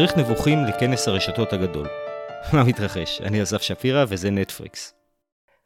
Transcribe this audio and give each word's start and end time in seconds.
מדריך 0.00 0.18
נבוכים 0.18 0.64
לכנס 0.64 1.08
הרשתות 1.08 1.52
הגדול. 1.52 1.88
מה 2.52 2.64
מתרחש? 2.64 3.20
אני 3.20 3.42
אסף 3.42 3.62
שפירא 3.62 4.04
וזה 4.08 4.30
נטפריקס. 4.30 4.94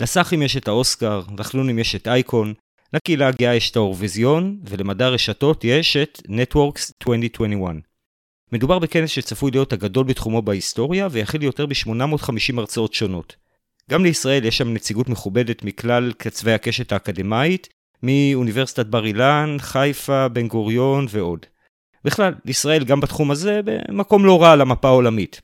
לסאחים 0.02 0.42
יש 0.42 0.56
את 0.56 0.68
האוסקר, 0.68 1.22
לחלונים 1.38 1.78
יש 1.78 1.94
את 1.94 2.08
אייקון, 2.08 2.54
לקהילה 2.92 3.28
הגאה 3.28 3.54
יש 3.54 3.70
את 3.70 3.76
האורוויזיון, 3.76 4.58
ולמדע 4.64 5.06
הרשתות 5.06 5.64
יש 5.64 5.96
את 5.96 6.22
Networks 6.26 6.92
2021. 7.02 7.74
מדובר 8.52 8.78
בכנס 8.78 9.10
שצפוי 9.10 9.50
להיות 9.50 9.72
הגדול 9.72 10.04
בתחומו 10.06 10.42
בהיסטוריה, 10.42 11.08
ויכיל 11.10 11.42
יותר 11.42 11.66
ב-850 11.66 12.58
הרצאות 12.58 12.94
שונות. 12.94 13.36
גם 13.90 14.04
לישראל 14.04 14.44
יש 14.44 14.58
שם 14.58 14.74
נציגות 14.74 15.08
מכובדת 15.08 15.64
מכלל 15.64 16.12
קצווי 16.12 16.52
הקשת 16.52 16.92
האקדמאית, 16.92 17.68
מאוניברסיטת 18.02 18.86
בר 18.86 19.06
אילן, 19.06 19.56
חיפה, 19.58 20.28
בן 20.28 20.48
גוריון 20.48 21.06
ועוד. 21.10 21.46
בכלל, 22.04 22.34
ישראל 22.46 22.84
גם 22.84 23.00
בתחום 23.00 23.30
הזה 23.30 23.60
במקום 23.64 24.24
לא 24.24 24.42
רע 24.42 24.52
על 24.52 24.60
המפה 24.60 24.88
העולמית. 24.88 25.40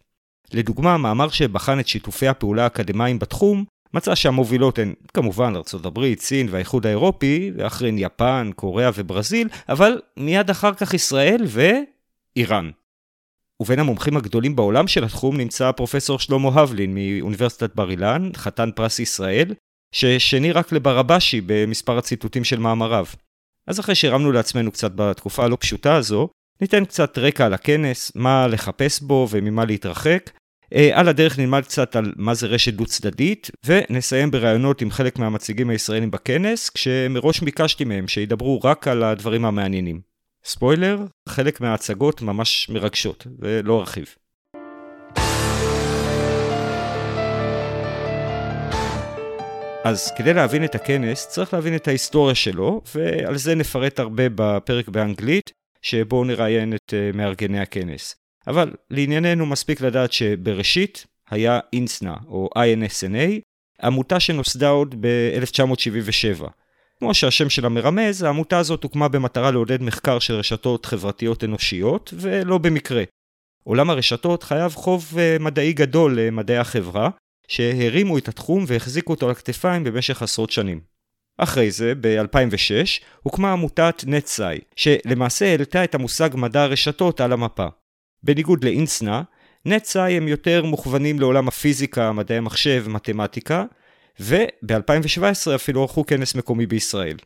לדוגמה, 0.53 0.99
מאמר 0.99 1.29
שבחן 1.29 1.81
את 1.81 1.89
שיתופי 1.89 2.29
הפעולה 2.29 2.65
האקדמיים 2.65 3.19
בתחום, 3.19 3.65
מצא 3.95 4.15
שהמובילות 4.15 4.79
הן 4.79 4.95
כמובן 5.15 5.53
הברית, 5.85 6.21
סין 6.21 6.49
והאיחוד 6.51 6.87
האירופי, 6.87 7.53
ואחריהן 7.57 7.99
יפן, 7.99 8.51
קוריאה 8.57 8.91
וברזיל, 8.95 9.49
אבל 9.69 10.01
מיד 10.17 10.51
אחר 10.51 10.75
כך 10.75 10.95
ישראל 10.95 11.45
ואיראן. 11.47 12.71
ובין 13.61 13.79
המומחים 13.79 14.17
הגדולים 14.17 14.57
בעולם 14.57 14.87
של 14.89 15.05
התחום 15.05 15.37
נמצא 15.37 15.73
פרופסור 15.73 16.19
שלמה 16.19 16.49
הבלין 16.61 16.95
מאוניברסיטת 16.95 17.75
בר 17.75 17.91
אילן, 17.91 18.31
חתן 18.35 18.71
פרס 18.77 18.99
ישראל, 18.99 19.55
ששני 19.95 20.53
רק 20.53 20.73
לברבשי 20.73 21.41
במספר 21.47 21.99
הציטוטים 21.99 22.45
של 22.45 22.59
מאמריו. 22.59 23.07
אז 23.67 23.81
אחרי 23.81 23.95
שהרמנו 23.95 24.33
לעצמנו 24.33 24.73
קצת 24.73 24.93
בתקופה 24.95 25.45
הלא 25.45 25.57
פשוטה 25.61 25.97
הזו, 25.97 26.29
ניתן 26.61 26.85
קצת 26.85 27.19
רקע 27.19 27.47
על 27.47 27.55
הכנס, 27.55 28.13
מה 28.15 28.47
לחפש 28.47 29.01
בו 29.01 29.29
וממה 29.31 29.65
להתרחק. 29.65 30.31
אה, 30.75 30.91
על 30.93 31.09
הדרך 31.09 31.39
נלמד 31.39 31.63
קצת 31.63 31.97
על 31.97 32.13
מה 32.17 32.35
זה 32.35 32.47
רשת 32.47 32.75
דו 32.75 32.87
צדדית, 32.87 33.51
ונסיים 33.67 34.31
בראיונות 34.31 34.83
עם 34.83 34.91
חלק 34.91 35.19
מהמציגים 35.19 35.71
הישראלים 35.71 36.11
בכנס, 36.11 36.71
כשמראש 36.71 37.41
ביקשתי 37.41 37.85
מהם 37.85 38.09
שידברו 38.09 38.61
רק 38.65 38.89
על 38.89 39.03
הדברים 39.03 39.45
המעניינים. 39.45 40.01
ספוילר, 40.45 40.99
חלק 41.29 41.61
מההצגות 41.61 42.23
ממש 42.23 42.69
מרגשות, 42.71 43.27
ולא 43.39 43.81
ארחיב. 43.81 44.07
אז 49.85 50.13
כדי 50.17 50.35
להבין 50.35 50.65
את 50.65 50.75
הכנס 50.75 51.29
צריך 51.29 51.55
להבין 51.55 51.75
את 51.75 51.89
ההיסטוריה 51.89 52.35
שלו, 52.35 52.81
ועל 52.95 53.37
זה 53.37 53.55
נפרט 53.55 53.99
הרבה 53.99 54.25
בפרק 54.35 54.89
באנגלית, 54.89 55.60
שבו 55.83 56.25
נראיין 56.25 56.75
את 56.75 56.95
uh, 56.95 57.17
מארגני 57.17 57.61
הכנס. 57.61 58.17
אבל 58.47 58.73
לענייננו 58.91 59.47
מספיק 59.47 59.81
לדעת 59.81 60.13
שבראשית 60.13 61.07
היה 61.31 61.61
אינסנה, 61.73 62.17
או 62.29 62.49
INSNA, 62.59 63.41
עמותה 63.83 64.21
שנוסדה 64.21 64.69
עוד 64.69 64.95
ב-1977. 65.01 66.45
כמו 66.99 67.15
שהשם 67.15 67.51
שלה 67.51 67.69
מרמז, 67.69 68.23
העמותה 68.23 68.59
הזאת 68.59 68.83
הוקמה 68.83 69.09
במטרה 69.09 69.51
לעודד 69.51 69.83
מחקר 69.83 70.19
של 70.19 70.35
רשתות 70.35 70.87
חברתיות 70.87 71.45
אנושיות, 71.45 72.15
ולא 72.17 72.59
במקרה. 72.59 73.05
עולם 73.65 73.91
הרשתות 73.91 74.43
חייב 74.43 74.73
חוב 74.75 75.13
uh, 75.13 75.43
מדעי 75.43 75.73
גדול 75.73 76.21
למדעי 76.21 76.59
החברה, 76.59 77.11
שהרימו 77.49 78.19
את 78.19 78.29
התחום 78.29 78.65
והחזיקו 78.67 79.13
אותו 79.13 79.27
על 79.27 79.33
הכתפיים 79.33 79.85
במשך 79.85 80.23
עשרות 80.23 80.51
שנים. 80.51 80.90
אחרי 81.43 81.71
זה, 81.71 81.93
ב-2006, 82.01 83.03
הוקמה 83.23 83.53
עמותת 83.53 84.05
נטסאי, 84.07 84.59
שלמעשה 84.77 85.51
העלתה 85.51 85.85
את 85.85 85.95
המושג 85.95 86.31
מדע 86.35 86.63
הרשתות 86.63 87.21
על 87.21 87.33
המפה. 87.33 87.67
בניגוד 88.23 88.65
לאינסנה, 88.65 89.23
נטסאי 89.65 90.17
הם 90.17 90.29
יותר 90.29 90.65
מוכוונים 90.65 91.21
לעולם 91.21 91.49
הפיזיקה, 91.49 92.13
מדעי 92.13 92.39
המחשב, 92.39 92.85
מתמטיקה, 92.89 93.65
וב-2017 94.21 95.55
אפילו 95.55 95.83
ערכו 95.83 96.07
כנס 96.07 96.35
מקומי 96.35 96.67
בישראל. 96.67 97.17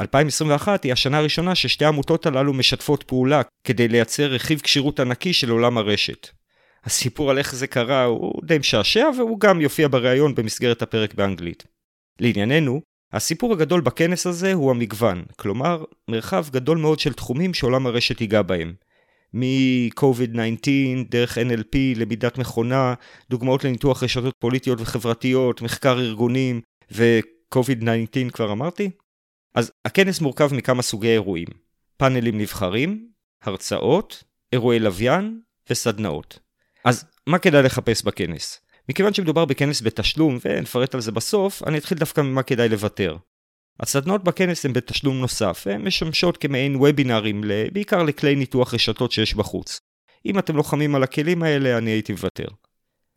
2021 0.00 0.84
היא 0.84 0.92
השנה 0.92 1.18
הראשונה 1.18 1.54
ששתי 1.54 1.84
העמותות 1.84 2.26
הללו 2.26 2.52
משתפות 2.52 3.02
פעולה 3.02 3.42
כדי 3.64 3.88
לייצר 3.88 4.26
רכיב 4.26 4.60
כשירות 4.60 5.00
ענקי 5.00 5.32
של 5.32 5.50
עולם 5.50 5.78
הרשת. 5.78 6.28
הסיפור 6.84 7.30
על 7.30 7.38
איך 7.38 7.54
זה 7.54 7.66
קרה 7.66 8.04
הוא 8.04 8.40
די 8.44 8.58
משעשע 8.58 9.08
והוא 9.18 9.40
גם 9.40 9.60
יופיע 9.60 9.88
בריאיון 9.88 10.34
במסגרת 10.34 10.82
הפרק 10.82 11.14
באנגלית. 11.14 11.64
לענייננו, 12.20 12.80
הסיפור 13.12 13.52
הגדול 13.52 13.80
בכנס 13.80 14.26
הזה 14.26 14.52
הוא 14.52 14.70
המגוון, 14.70 15.22
כלומר, 15.36 15.84
מרחב 16.08 16.46
גדול 16.50 16.78
מאוד 16.78 16.98
של 16.98 17.12
תחומים 17.12 17.54
שעולם 17.54 17.86
הרשת 17.86 18.20
ייגע 18.20 18.42
בהם. 18.42 18.74
מ-COVID-19, 19.34 20.68
דרך 21.10 21.38
NLP, 21.38 21.76
למידת 21.96 22.38
מכונה, 22.38 22.94
דוגמאות 23.30 23.64
לניתוח 23.64 24.02
רשתות 24.02 24.34
פוליטיות 24.38 24.80
וחברתיות, 24.80 25.62
מחקר 25.62 25.98
ארגונים, 25.98 26.60
ו-COVID-19 26.92 28.30
כבר 28.32 28.52
אמרתי? 28.52 28.90
אז 29.54 29.72
הכנס 29.84 30.20
מורכב 30.20 30.54
מכמה 30.54 30.82
סוגי 30.82 31.08
אירועים. 31.08 31.48
פאנלים 31.96 32.38
נבחרים, 32.38 33.08
הרצאות, 33.42 34.24
אירועי 34.52 34.78
לוויין 34.78 35.40
וסדנאות. 35.70 36.38
אז 36.84 37.04
מה 37.26 37.38
כדאי 37.38 37.62
לחפש 37.62 38.02
בכנס? 38.02 38.60
מכיוון 38.88 39.14
שמדובר 39.14 39.44
בכנס 39.44 39.82
בתשלום, 39.82 40.38
ונפרט 40.44 40.94
על 40.94 41.00
זה 41.00 41.12
בסוף, 41.12 41.62
אני 41.66 41.78
אתחיל 41.78 41.98
דווקא 41.98 42.20
ממה 42.20 42.42
כדאי 42.42 42.68
לוותר. 42.68 43.16
הסדנות 43.80 44.24
בכנס 44.24 44.64
הן 44.64 44.72
בתשלום 44.72 45.20
נוסף, 45.20 45.66
הן 45.66 45.82
משמשות 45.82 46.36
כמעין 46.36 46.76
וובינארים, 46.76 47.44
בעיקר 47.72 48.02
לכלי 48.02 48.34
ניתוח 48.34 48.74
רשתות 48.74 49.12
שיש 49.12 49.34
בחוץ. 49.34 49.80
אם 50.26 50.38
אתם 50.38 50.56
לוחמים 50.56 50.94
על 50.94 51.02
הכלים 51.02 51.42
האלה, 51.42 51.78
אני 51.78 51.90
הייתי 51.90 52.12
מוותר. 52.12 52.46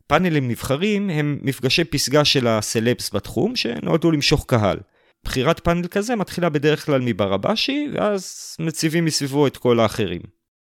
פאנלים 0.06 0.48
נבחרים 0.48 1.10
הם 1.10 1.38
מפגשי 1.42 1.84
פסגה 1.84 2.24
של 2.24 2.46
הסלבס 2.46 3.14
בתחום, 3.14 3.56
שנועדו 3.56 4.10
למשוך 4.10 4.44
קהל. 4.48 4.78
בחירת 5.24 5.60
פאנל 5.60 5.86
כזה 5.86 6.16
מתחילה 6.16 6.48
בדרך 6.48 6.86
כלל 6.86 7.00
מברבשי, 7.04 7.88
ואז 7.94 8.56
מציבים 8.60 9.04
מסביבו 9.04 9.46
את 9.46 9.56
כל 9.56 9.80
האחרים. 9.80 10.20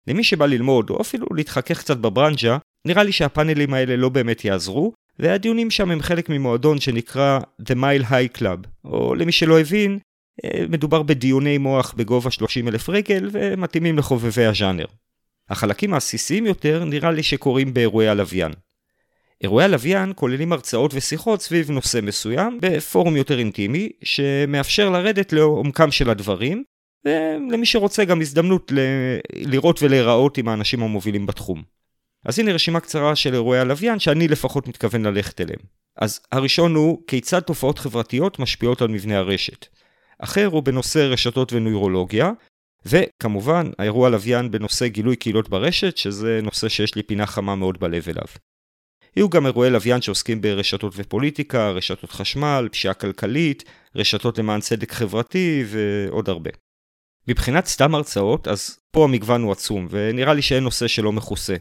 למי 0.08 0.24
שבא 0.24 0.46
ללמוד, 0.46 0.90
או 0.90 1.02
אפילו 1.02 1.28
להתחכך 1.32 1.80
קצת 1.80 1.98
בברנז'ה, 1.98 2.58
נראה 2.86 3.04
לי 3.04 3.12
שהפאנלים 3.12 3.74
האלה 3.74 3.96
לא 3.96 4.10
באמת 4.10 4.46
יעזרו, 4.46 4.94
והדיונים 5.20 5.72
שם 5.72 5.92
הם 5.92 6.02
חלק 6.02 6.30
ממועדון 6.30 6.80
שנקרא 6.80 7.40
The 7.62 7.76
Mile 7.76 8.04
High 8.10 8.40
Club, 8.40 8.68
או 8.86 9.16
למי 9.16 9.32
שלא 9.32 9.60
הבין, 9.60 10.00
אה, 10.46 10.66
מדובר 10.70 11.04
בדיוני 11.04 11.58
מוח 11.58 11.94
בגובה 11.98 12.32
30 12.32 12.68
אלף 12.68 12.90
רגל 12.90 13.30
ומתאימים 13.32 13.98
לחובבי 13.98 14.46
הז'אנר. 14.46 14.86
החלקים 15.50 15.94
העסיסיים 15.94 16.46
יותר 16.46 16.84
נראה 16.84 17.12
לי 17.12 17.24
שקורים 17.24 17.74
באירועי 17.74 18.08
הלוויין. 18.08 18.52
אירועי 19.42 19.66
הלוויין 19.66 20.12
כוללים 20.16 20.54
הרצאות 20.54 20.94
ושיחות 20.94 21.42
סביב 21.42 21.72
נושא 21.72 22.00
מסוים 22.04 22.60
בפורום 22.62 23.16
יותר 23.16 23.40
אינטימי, 23.40 23.90
שמאפשר 24.04 24.90
לרדת 24.90 25.34
לעומקם 25.34 25.92
של 25.92 26.10
הדברים, 26.10 26.64
ולמי 27.06 27.66
שרוצה 27.66 28.06
גם 28.06 28.22
הזדמנות 28.22 28.72
ל- 28.72 29.18
לראות 29.36 29.84
ולהיראות 29.84 30.38
עם 30.38 30.48
האנשים 30.48 30.84
המובילים 30.84 31.26
בתחום. 31.26 31.77
אז 32.26 32.40
הנה 32.40 32.54
רשימה 32.54 32.80
קצרה 32.80 33.16
של 33.16 33.34
אירועי 33.34 33.60
הלוויין 33.60 34.00
שאני 34.00 34.28
לפחות 34.28 34.68
מתכוון 34.68 35.06
ללכת 35.06 35.42
אליהם. 35.42 35.60
אז 35.98 36.20
הראשון 36.32 36.76
הוא 36.76 37.04
כיצד 37.08 37.40
תופעות 37.40 37.80
חברתיות 37.80 38.40
משפיעות 38.40 38.82
על 38.82 38.88
מבנה 38.88 39.18
הרשת. 39.18 39.66
אחר 40.20 40.46
הוא 40.46 40.64
בנושא 40.64 41.00
רשתות 41.00 41.54
ונוירולוגיה, 41.54 42.32
וכמובן 42.86 43.72
האירוע 43.80 44.08
הלוויין 44.08 44.52
בנושא 44.52 44.88
גילוי 44.88 45.16
קהילות 45.16 45.50
ברשת, 45.50 45.98
שזה 45.98 46.40
נושא 46.44 46.70
שיש 46.70 46.96
לי 46.96 47.04
פינה 47.04 47.26
חמה 47.26 47.56
מאוד 47.56 47.80
בלב 47.80 48.10
אליו. 48.10 48.28
יהיו 49.16 49.30
גם 49.30 49.46
אירועי 49.46 49.70
לוויין 49.70 50.02
שעוסקים 50.02 50.42
ברשתות 50.42 50.94
ופוליטיקה, 50.96 51.70
רשתות 51.70 52.12
חשמל, 52.12 52.70
פשיעה 52.72 52.94
כלכלית, 52.94 53.64
רשתות 53.96 54.38
למען 54.38 54.60
צדק 54.60 54.92
חברתי 54.92 55.64
ועוד 55.68 56.30
הרבה. 56.30 56.52
מבחינת 57.28 57.66
סתם 57.66 57.96
הרצאות, 57.96 58.48
אז 58.48 58.80
פה 58.92 59.04
המגוון 59.04 59.42
הוא 59.42 59.52
עצום, 59.52 59.88
ונראה 59.90 60.34
לי 60.34 60.42
שאין 60.42 60.64
נושא 60.64 60.88
שלא 60.88 61.12
מכוסה. 61.12 61.56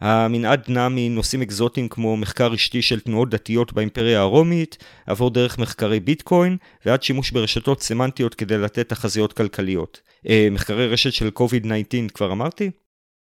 המנעד 0.00 0.64
נע 0.68 0.88
מנושאים 0.90 1.42
אקזוטיים 1.42 1.88
כמו 1.88 2.16
מחקר 2.16 2.46
רשתי 2.46 2.82
של 2.82 3.00
תנועות 3.00 3.30
דתיות 3.30 3.72
באימפריה 3.72 4.20
הרומית, 4.20 4.84
עבור 5.06 5.30
דרך 5.30 5.58
מחקרי 5.58 6.00
ביטקוין, 6.00 6.56
ועד 6.86 7.02
שימוש 7.02 7.30
ברשתות 7.30 7.82
סמנטיות 7.82 8.34
כדי 8.34 8.58
לתת 8.58 8.88
תחזיות 8.88 9.32
כלכליות. 9.32 10.00
אה, 10.28 10.48
מחקרי 10.50 10.86
רשת 10.86 11.12
של 11.12 11.30
COVID-19 11.38 12.12
כבר 12.14 12.32
אמרתי? 12.32 12.70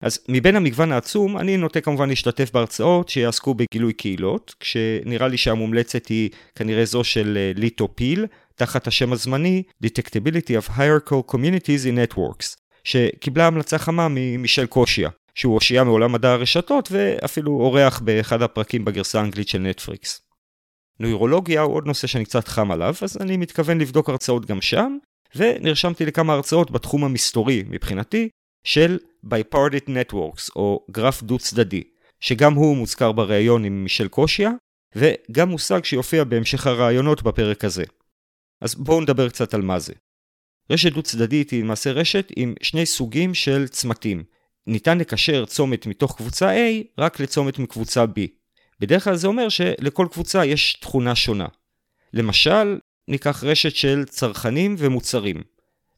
אז 0.03 0.19
מבין 0.29 0.57
המגוון 0.57 0.93
העצום, 0.93 1.39
אני 1.39 1.57
נוטה 1.57 1.81
כמובן 1.81 2.09
להשתתף 2.09 2.51
בהרצאות 2.53 3.09
שיעסקו 3.09 3.55
בגילוי 3.55 3.93
קהילות, 3.93 4.55
כשנראה 4.61 5.29
לי 5.29 5.37
שהמומלצת 5.39 6.07
היא 6.07 6.31
כנראה 6.55 6.85
זו 6.85 7.05
של 7.05 7.37
אה, 7.37 7.53
ליטו 7.61 7.89
פיל, 7.95 8.27
תחת 8.55 8.87
השם 8.87 9.13
הזמני 9.13 9.63
Detectability 9.85 10.67
of 10.67 10.71
Hierarchical 10.71 11.33
Communities 11.35 11.85
in 11.85 12.15
Networks, 12.15 12.57
שקיבלה 12.85 13.47
המלצה 13.47 13.79
חמה 13.79 14.09
ממישל 14.11 14.67
קושיה, 14.67 15.11
שהוא 15.35 15.55
הושיע 15.55 15.85
מעולם 15.85 16.13
מדע 16.13 16.33
הרשתות 16.33 16.89
ואפילו 16.93 17.53
אורח 17.53 18.01
באחד 18.01 18.43
הפרקים 18.43 18.85
בגרסה 18.85 19.21
האנגלית 19.21 19.49
של 19.49 19.59
נטפריקס. 19.59 20.21
נוירולוגיה 21.01 21.61
הוא 21.61 21.75
עוד 21.75 21.87
נושא 21.87 22.07
שאני 22.07 22.25
קצת 22.25 22.49
חם 22.49 22.71
עליו, 22.71 22.95
אז 23.03 23.19
אני 23.21 23.37
מתכוון 23.37 23.79
לבדוק 23.79 24.09
הרצאות 24.09 24.47
גם 24.47 24.61
שם, 24.61 24.97
ונרשמתי 25.37 26.07
לכמה 26.07 26.33
הרצאות 26.33 26.71
בתחום 26.71 27.05
המסתורי 27.05 27.65
מבחינתי, 27.69 28.29
של 28.65 28.99
Bipartite 29.27 29.89
Networks 29.89 30.51
או 30.57 30.87
גרף 30.91 31.23
דו 31.23 31.39
צדדי, 31.39 31.83
שגם 32.21 32.55
הוא 32.55 32.77
מוזכר 32.77 33.13
בריאיון 33.13 33.65
עם 33.65 33.83
מישל 33.83 34.09
קושיה, 34.09 34.51
וגם 34.97 35.49
מושג 35.49 35.85
שיופיע 35.85 36.25
בהמשך 36.25 36.67
הרעיונות 36.67 37.23
בפרק 37.23 37.65
הזה. 37.65 37.85
אז 38.61 38.75
בואו 38.75 39.01
נדבר 39.01 39.29
קצת 39.29 39.55
על 39.55 39.63
מה 39.63 39.79
זה. 39.79 39.93
רשת 40.71 40.93
דו 40.93 41.03
צדדית 41.03 41.51
היא 41.51 41.63
למעשה 41.63 41.93
רשת 41.93 42.29
עם 42.37 42.55
שני 42.63 42.87
סוגים 42.87 43.35
של 43.35 43.69
צמתים. 43.69 44.25
ניתן 44.67 44.99
לקשר 44.99 45.45
צומת 45.45 45.87
מתוך 45.87 46.17
קבוצה 46.17 46.55
A 46.55 46.85
רק 46.99 47.21
לצומת 47.21 47.59
מקבוצה 47.59 48.05
B. 48.05 48.21
בדרך 48.81 49.05
כלל 49.05 49.17
זה 49.17 49.27
אומר 49.27 49.49
שלכל 49.49 50.07
קבוצה 50.13 50.45
יש 50.45 50.73
תכונה 50.73 51.15
שונה. 51.15 51.47
למשל, 52.13 52.79
ניקח 53.09 53.45
רשת 53.45 53.77
של 53.77 54.05
צרכנים 54.05 54.75
ומוצרים. 54.79 55.43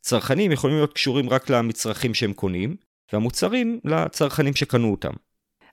צרכנים 0.00 0.52
יכולים 0.52 0.76
להיות 0.76 0.92
קשורים 0.92 1.30
רק 1.30 1.50
למצרכים 1.50 2.14
שהם 2.14 2.32
קונים, 2.32 2.76
והמוצרים 3.12 3.80
לצרכנים 3.84 4.54
שקנו 4.54 4.90
אותם. 4.90 5.12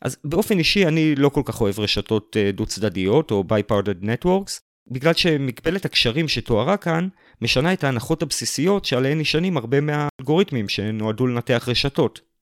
אז 0.02 0.18
באופן 0.24 0.60
אישי 0.60 0.88
אני 0.88 1.16
לא 1.16 1.30
כל 1.30 1.42
כך 1.46 1.62
אוהב 1.62 1.80
רשתות 1.80 2.38
אה, 2.40 2.52
דו 2.52 2.66
צדדיות 2.66 3.32
או 3.32 3.44
Biparted 3.50 4.06
Networks, 4.06 4.60
בגלל 4.92 5.14
שמגבלת 5.14 5.86
הקשרים 5.86 6.28
שתוארה 6.28 6.78
כאן 6.78 7.08
משנה 7.42 7.74
את 7.74 7.84
ההנחות 7.84 8.22
הבסיסיות 8.22 8.86
שעליהן 8.86 9.20
נשענים 9.20 9.58
הרבה 9.58 9.78
מהאלגוריתמים 9.82 10.70
שנועדו 10.70 11.28
לנתח 11.28 11.66
רשתות. 11.68 12.33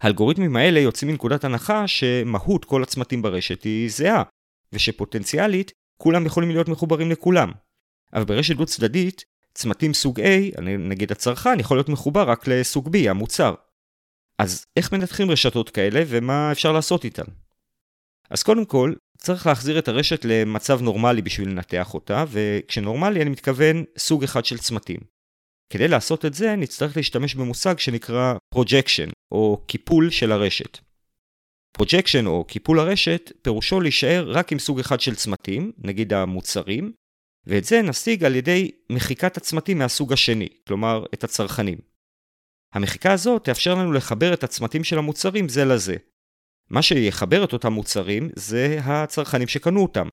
האלגוריתמים 0.00 0.56
האלה 0.56 0.80
יוצאים 0.80 1.10
מנקודת 1.10 1.44
הנחה 1.44 1.86
שמהות 1.86 2.64
כל 2.64 2.82
הצמתים 2.82 3.22
ברשת 3.22 3.62
היא 3.62 3.90
זהה, 3.90 4.22
ושפוטנציאלית 4.72 5.72
כולם 5.96 6.26
יכולים 6.26 6.50
להיות 6.50 6.68
מחוברים 6.68 7.10
לכולם. 7.10 7.52
אבל 8.12 8.24
ברשת 8.24 8.56
דו 8.56 8.66
צדדית, 8.66 9.24
צמתים 9.54 9.94
סוג 9.94 10.20
A, 10.20 10.60
נגיד 10.60 11.12
הצרכן, 11.12 11.60
יכול 11.60 11.76
להיות 11.76 11.88
מחובר 11.88 12.30
רק 12.30 12.48
לסוג 12.48 12.96
B, 12.96 13.10
המוצר. 13.10 13.54
אז 14.38 14.66
איך 14.76 14.92
מנתחים 14.92 15.30
רשתות 15.30 15.70
כאלה 15.70 16.02
ומה 16.06 16.52
אפשר 16.52 16.72
לעשות 16.72 17.04
איתן? 17.04 17.24
אז 18.30 18.42
קודם 18.42 18.64
כל, 18.64 18.92
צריך 19.18 19.46
להחזיר 19.46 19.78
את 19.78 19.88
הרשת 19.88 20.24
למצב 20.24 20.82
נורמלי 20.82 21.22
בשביל 21.22 21.48
לנתח 21.48 21.94
אותה, 21.94 22.24
וכשנורמלי 22.28 23.22
אני 23.22 23.30
מתכוון 23.30 23.84
סוג 23.98 24.24
אחד 24.24 24.44
של 24.44 24.58
צמתים. 24.58 25.17
כדי 25.70 25.88
לעשות 25.88 26.24
את 26.24 26.34
זה 26.34 26.56
נצטרך 26.56 26.96
להשתמש 26.96 27.34
במושג 27.34 27.78
שנקרא 27.78 28.34
projection, 28.54 29.10
או 29.32 29.64
קיפול 29.66 30.10
של 30.10 30.32
הרשת. 30.32 30.78
projection 31.82 32.26
או 32.26 32.44
קיפול 32.44 32.80
הרשת 32.80 33.32
פירושו 33.42 33.80
להישאר 33.80 34.30
רק 34.30 34.52
עם 34.52 34.58
סוג 34.58 34.80
אחד 34.80 35.00
של 35.00 35.14
צמתים, 35.14 35.72
נגיד 35.78 36.12
המוצרים, 36.12 36.92
ואת 37.46 37.64
זה 37.64 37.82
נשיג 37.82 38.24
על 38.24 38.36
ידי 38.36 38.70
מחיקת 38.92 39.36
הצמתים 39.36 39.78
מהסוג 39.78 40.12
השני, 40.12 40.48
כלומר 40.68 41.04
את 41.14 41.24
הצרכנים. 41.24 41.78
המחיקה 42.74 43.12
הזאת 43.12 43.44
תאפשר 43.44 43.74
לנו 43.74 43.92
לחבר 43.92 44.34
את 44.34 44.44
הצמתים 44.44 44.84
של 44.84 44.98
המוצרים 44.98 45.48
זה 45.48 45.64
לזה. 45.64 45.96
מה 46.70 46.82
שיחבר 46.82 47.44
את 47.44 47.52
אותם 47.52 47.72
מוצרים 47.72 48.30
זה 48.36 48.78
הצרכנים 48.82 49.48
שקנו 49.48 49.82
אותם. 49.82 50.08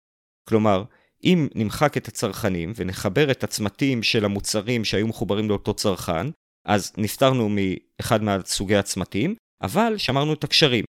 כלומר, 0.49 0.83
אם 1.23 1.47
נמחק 1.55 1.97
את 1.97 2.07
הצרכנים 2.07 2.73
ונחבר 2.75 3.31
את 3.31 3.43
הצמתים 3.43 4.03
של 4.03 4.25
המוצרים 4.25 4.85
שהיו 4.85 5.07
מחוברים 5.07 5.49
לאותו 5.49 5.73
צרכן, 5.73 6.27
אז 6.65 6.93
נפטרנו 6.97 7.49
מאחד 7.49 8.23
מהסוגי 8.23 8.75
הצמתים, 8.75 9.35
אבל 9.61 9.97
שמרנו 9.97 10.33
את 10.33 10.43
הקשרים. 10.43 10.85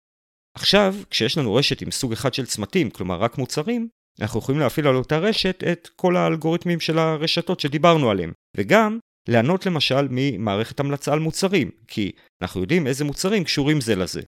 עכשיו, 0.58 0.96
כשיש 1.10 1.38
לנו 1.38 1.56
רשת 1.56 1.82
עם 1.82 1.92
סוג 1.92 2.14
אחד 2.14 2.34
של 2.34 2.46
צמתים, 2.46 2.90
כלומר 2.90 3.16
רק 3.16 3.38
מוצרים, 3.38 3.88
אנחנו 4.22 4.40
יכולים 4.40 4.62
להפעיל 4.62 4.88
על 4.88 4.96
אותה 4.96 5.18
רשת 5.18 5.64
את 5.72 5.90
כל 5.96 6.18
האלגוריתמים 6.18 6.80
של 6.80 7.00
הרשתות 7.00 7.60
שדיברנו 7.60 8.10
עליהם, 8.10 8.32
וגם 8.58 9.00
לענות 9.30 9.66
למשל 9.66 10.08
ממערכת 10.10 10.80
המלצה 10.80 11.14
על 11.14 11.20
מוצרים, 11.20 11.72
כי 11.88 12.12
אנחנו 12.42 12.62
יודעים 12.62 12.88
איזה 12.88 13.04
מוצרים 13.04 13.44
קשורים 13.44 13.82
זה 13.82 13.96
לזה. 13.96 14.22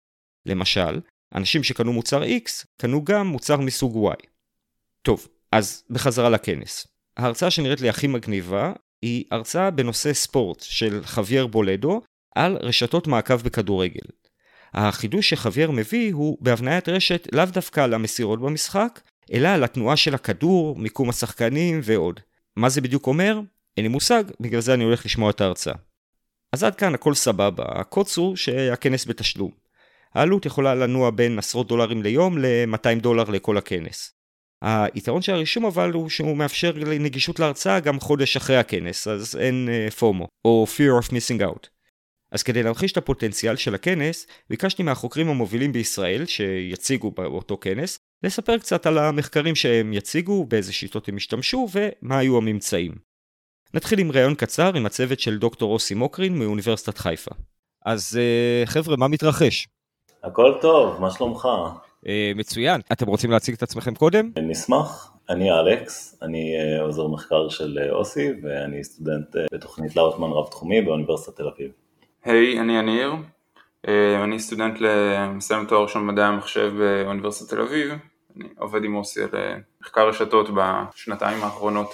למשל, 0.46 1.00
אנשים 1.34 1.62
שקנו 1.62 1.92
מוצר 1.92 2.22
X 2.22 2.64
קנו 2.80 3.04
גם 3.04 3.26
מוצר 3.26 3.56
מסוג 3.56 4.12
Y. 4.12 4.26
טוב, 5.02 5.28
אז 5.52 5.84
בחזרה 5.90 6.28
לכנס. 6.28 6.86
ההרצאה 7.16 7.50
שנראית 7.50 7.80
לי 7.80 7.88
הכי 7.88 8.06
מגניבה 8.06 8.72
היא 9.02 9.24
הרצאה 9.30 9.70
בנושא 9.70 10.12
ספורט 10.12 10.60
של 10.60 11.00
חוויאר 11.04 11.46
בולדו 11.46 12.00
על 12.34 12.56
רשתות 12.60 13.06
מעקב 13.06 13.36
בכדורגל. 13.36 14.06
החידוש 14.74 15.30
שחוויאר 15.30 15.70
מביא 15.70 16.14
הוא 16.14 16.38
בהבניית 16.40 16.88
רשת 16.88 17.28
לאו 17.32 17.44
דווקא 17.44 17.80
על 17.80 17.94
המסירות 17.94 18.40
במשחק, 18.40 19.00
אלא 19.32 19.48
על 19.48 19.64
התנועה 19.64 19.96
של 19.96 20.14
הכדור, 20.14 20.76
מיקום 20.78 21.08
השחקנים 21.08 21.80
ועוד. 21.82 22.20
מה 22.56 22.68
זה 22.68 22.80
בדיוק 22.80 23.06
אומר? 23.06 23.40
אין 23.76 23.84
לי 23.84 23.88
מושג, 23.88 24.24
בגלל 24.40 24.60
זה 24.60 24.74
אני 24.74 24.84
הולך 24.84 25.06
לשמוע 25.06 25.30
את 25.30 25.40
ההרצאה. 25.40 25.74
אז 26.52 26.64
עד 26.64 26.74
כאן 26.74 26.94
הכל 26.94 27.14
סבבה, 27.14 27.64
הקוץ 27.68 28.18
הוא 28.18 28.36
שהכנס 28.36 29.06
בתשלום. 29.06 29.50
העלות 30.14 30.46
יכולה 30.46 30.74
לנוע 30.74 31.10
בין 31.10 31.38
עשרות 31.38 31.68
דולרים 31.68 32.02
ליום 32.02 32.38
ל-200 32.38 33.00
דולר 33.00 33.24
לכל 33.24 33.58
הכנס. 33.58 34.19
היתרון 34.62 35.22
של 35.22 35.32
הרישום 35.32 35.64
אבל 35.64 35.92
הוא 35.92 36.08
שהוא 36.08 36.36
מאפשר 36.36 36.72
נגישות 36.76 37.40
להרצאה 37.40 37.80
גם 37.80 38.00
חודש 38.00 38.36
אחרי 38.36 38.56
הכנס, 38.56 39.08
אז 39.08 39.36
אין 39.36 39.68
פומו, 39.98 40.24
uh, 40.24 40.28
או 40.44 40.66
fear 40.76 41.04
of 41.04 41.08
missing 41.08 41.40
out. 41.40 41.68
אז 42.32 42.42
כדי 42.42 42.62
להמחיש 42.62 42.92
את 42.92 42.96
הפוטנציאל 42.96 43.56
של 43.56 43.74
הכנס, 43.74 44.26
ביקשתי 44.50 44.82
מהחוקרים 44.82 45.28
המובילים 45.28 45.72
בישראל, 45.72 46.26
שיציגו 46.26 47.10
באותו 47.10 47.58
כנס, 47.60 47.98
לספר 48.22 48.58
קצת 48.58 48.86
על 48.86 48.98
המחקרים 48.98 49.54
שהם 49.54 49.92
יציגו, 49.92 50.44
באיזה 50.44 50.72
שיטות 50.72 51.08
הם 51.08 51.16
השתמשו 51.16 51.68
ומה 51.72 52.18
היו 52.18 52.36
הממצאים. 52.36 52.92
נתחיל 53.74 53.98
עם 53.98 54.12
ראיון 54.12 54.34
קצר 54.34 54.76
עם 54.76 54.86
הצוות 54.86 55.20
של 55.20 55.38
דוקטור 55.38 55.72
אוסי 55.72 55.94
מוקרין 55.94 56.38
מאוניברסיטת 56.38 56.98
חיפה. 56.98 57.30
אז 57.84 58.18
uh, 58.18 58.66
חבר'ה, 58.70 58.96
מה 58.96 59.08
מתרחש? 59.08 59.68
הכל 60.22 60.54
טוב, 60.60 61.00
מה 61.00 61.10
שלומך? 61.10 61.48
Uh, 62.04 62.08
מצוין. 62.36 62.80
אתם 62.92 63.06
רוצים 63.06 63.30
להציג 63.30 63.54
את 63.54 63.62
עצמכם 63.62 63.94
קודם? 63.94 64.30
נשמח. 64.36 65.12
אני 65.30 65.52
אלכס, 65.52 66.18
אני 66.22 66.52
uh, 66.56 66.82
עוזר 66.82 67.08
מחקר 67.08 67.48
של 67.48 67.78
uh, 67.78 67.92
אוסי 67.92 68.28
ואני 68.42 68.84
סטודנט 68.84 69.36
בתוכנית 69.52 69.96
לאוטמן 69.96 70.30
רב-תחומי 70.30 70.82
באוניברסיטת 70.82 71.36
תל 71.36 71.48
אביב. 71.48 71.70
היי, 72.24 72.56
hey, 72.56 72.60
אני 72.60 72.78
יניר. 72.78 73.12
אני 74.24 74.38
סטודנט 74.38 74.80
למסיים 74.80 75.66
תואר 75.66 75.82
ראשון 75.82 76.06
במדעי 76.06 76.24
המחשב 76.24 76.72
באוניברסיטת 76.78 77.50
תל 77.50 77.60
אביב. 77.60 77.90
אני 78.36 78.48
עובד 78.58 78.84
עם 78.84 78.96
אוסי 78.96 79.22
על 79.22 79.28
מחקר 79.82 80.08
רשתות 80.08 80.48
בשנתיים 80.54 81.42
האחרונות. 81.42 81.90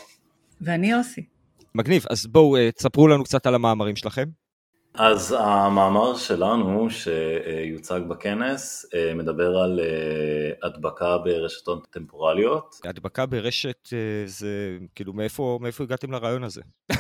ואני 0.61 0.95
אוסי. 0.95 1.27
מגניב, 1.75 2.05
אז 2.11 2.27
בואו 2.27 2.57
תספרו 2.77 3.09
לנו 3.09 3.25
קצת 3.25 3.47
על 3.47 3.55
המאמרים 3.55 3.97
שלכם. 3.97 4.25
אז 4.99 5.37
המאמר 5.39 6.17
שלנו 6.17 6.89
שיוצג 6.91 8.01
בכנס 8.09 8.87
מדבר 9.15 9.57
על 9.59 9.81
הדבקה 10.63 11.19
ברשתות 11.19 11.87
טמפורליות. 11.91 12.81
הדבקה 12.85 13.27
ברשת 13.27 13.89
זה 14.27 14.79
כאילו 14.95 15.13
מאיפה, 15.13 15.59
מאיפה 15.63 15.85
הגעתם 15.85 16.13
לרעיון 16.13 16.45
הזה? 16.45 16.63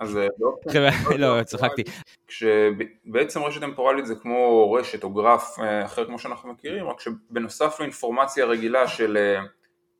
אז 0.00 0.18
לא, 1.18 1.42
צחקתי. 1.44 1.82
כשבעצם 2.26 3.42
רשת 3.42 3.60
טמפורלית 3.60 4.06
זה 4.06 4.14
כמו 4.14 4.72
רשת 4.72 5.04
או 5.04 5.10
גרף 5.10 5.58
אחר 5.84 6.04
כמו 6.04 6.18
שאנחנו 6.18 6.52
מכירים, 6.52 6.86
רק 6.86 7.00
שבנוסף 7.00 7.76
לאינפורמציה 7.80 8.44
רגילה 8.44 8.88
של 8.88 9.36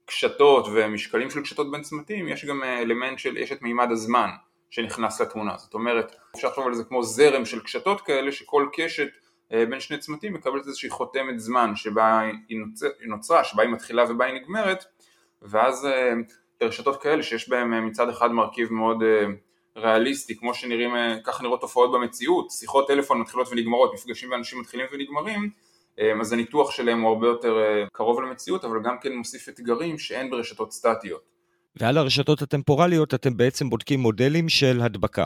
קשתות 0.06 0.66
ומשקלים 0.72 1.30
של 1.30 1.42
קשתות 1.42 1.70
בין 1.70 1.82
צמתים, 1.82 2.28
יש 2.28 2.44
גם 2.44 2.62
אלמנט 2.62 3.18
של, 3.18 3.36
יש 3.36 3.52
את 3.52 3.62
מימד 3.62 3.88
הזמן. 3.90 4.28
שנכנס 4.70 5.20
לתמונה. 5.20 5.56
זאת 5.56 5.74
אומרת, 5.74 6.16
אפשר 6.36 6.48
לחשוב 6.48 6.66
על 6.66 6.74
זה 6.74 6.84
כמו 6.84 7.02
זרם 7.02 7.44
של 7.44 7.60
קשתות 7.60 8.00
כאלה, 8.00 8.32
שכל 8.32 8.68
קשת 8.72 9.08
אה, 9.52 9.66
בין 9.66 9.80
שני 9.80 9.98
צמתים 9.98 10.34
מקבלת 10.34 10.66
איזושהי 10.66 10.90
חותמת 10.90 11.40
זמן 11.40 11.76
שבה 11.76 12.20
היא 12.48 12.58
נוצרה, 13.06 13.44
שבה 13.44 13.62
היא 13.62 13.70
מתחילה 13.70 14.04
ובה 14.08 14.24
היא 14.24 14.34
נגמרת, 14.34 14.84
ואז 15.42 15.86
אה, 15.86 16.12
רשתות 16.62 17.02
כאלה 17.02 17.22
שיש 17.22 17.48
בהן 17.48 17.74
אה, 17.74 17.80
מצד 17.80 18.08
אחד 18.08 18.32
מרכיב 18.32 18.72
מאוד 18.72 19.02
ריאליסטי, 19.76 20.36
כמו 20.36 20.54
שנראים, 20.54 20.90
ככה 21.24 21.42
נראות 21.42 21.60
תופעות 21.60 21.92
במציאות, 21.92 22.50
שיחות 22.50 22.88
טלפון 22.88 23.20
מתחילות 23.20 23.48
ונגמרות, 23.50 23.94
מפגשים 23.94 24.30
באנשים 24.30 24.60
מתחילים 24.60 24.86
ונגמרים, 24.92 25.50
אז 26.20 26.32
הניתוח 26.32 26.70
שלהם 26.70 27.00
הוא 27.00 27.08
הרבה 27.08 27.26
יותר 27.26 27.56
קרוב 27.92 28.20
למציאות, 28.20 28.64
אבל 28.64 28.82
גם 28.82 28.98
כן 29.00 29.12
מוסיף 29.12 29.48
אתגרים 29.48 29.98
שאין 29.98 30.30
ברשתות 30.30 30.72
סטטיות. 30.72 31.37
ועל 31.78 31.98
הרשתות 31.98 32.42
הטמפורליות 32.42 33.14
אתם 33.14 33.36
בעצם 33.36 33.70
בודקים 33.70 34.00
מודלים 34.00 34.48
של 34.48 34.80
הדבקה. 34.80 35.24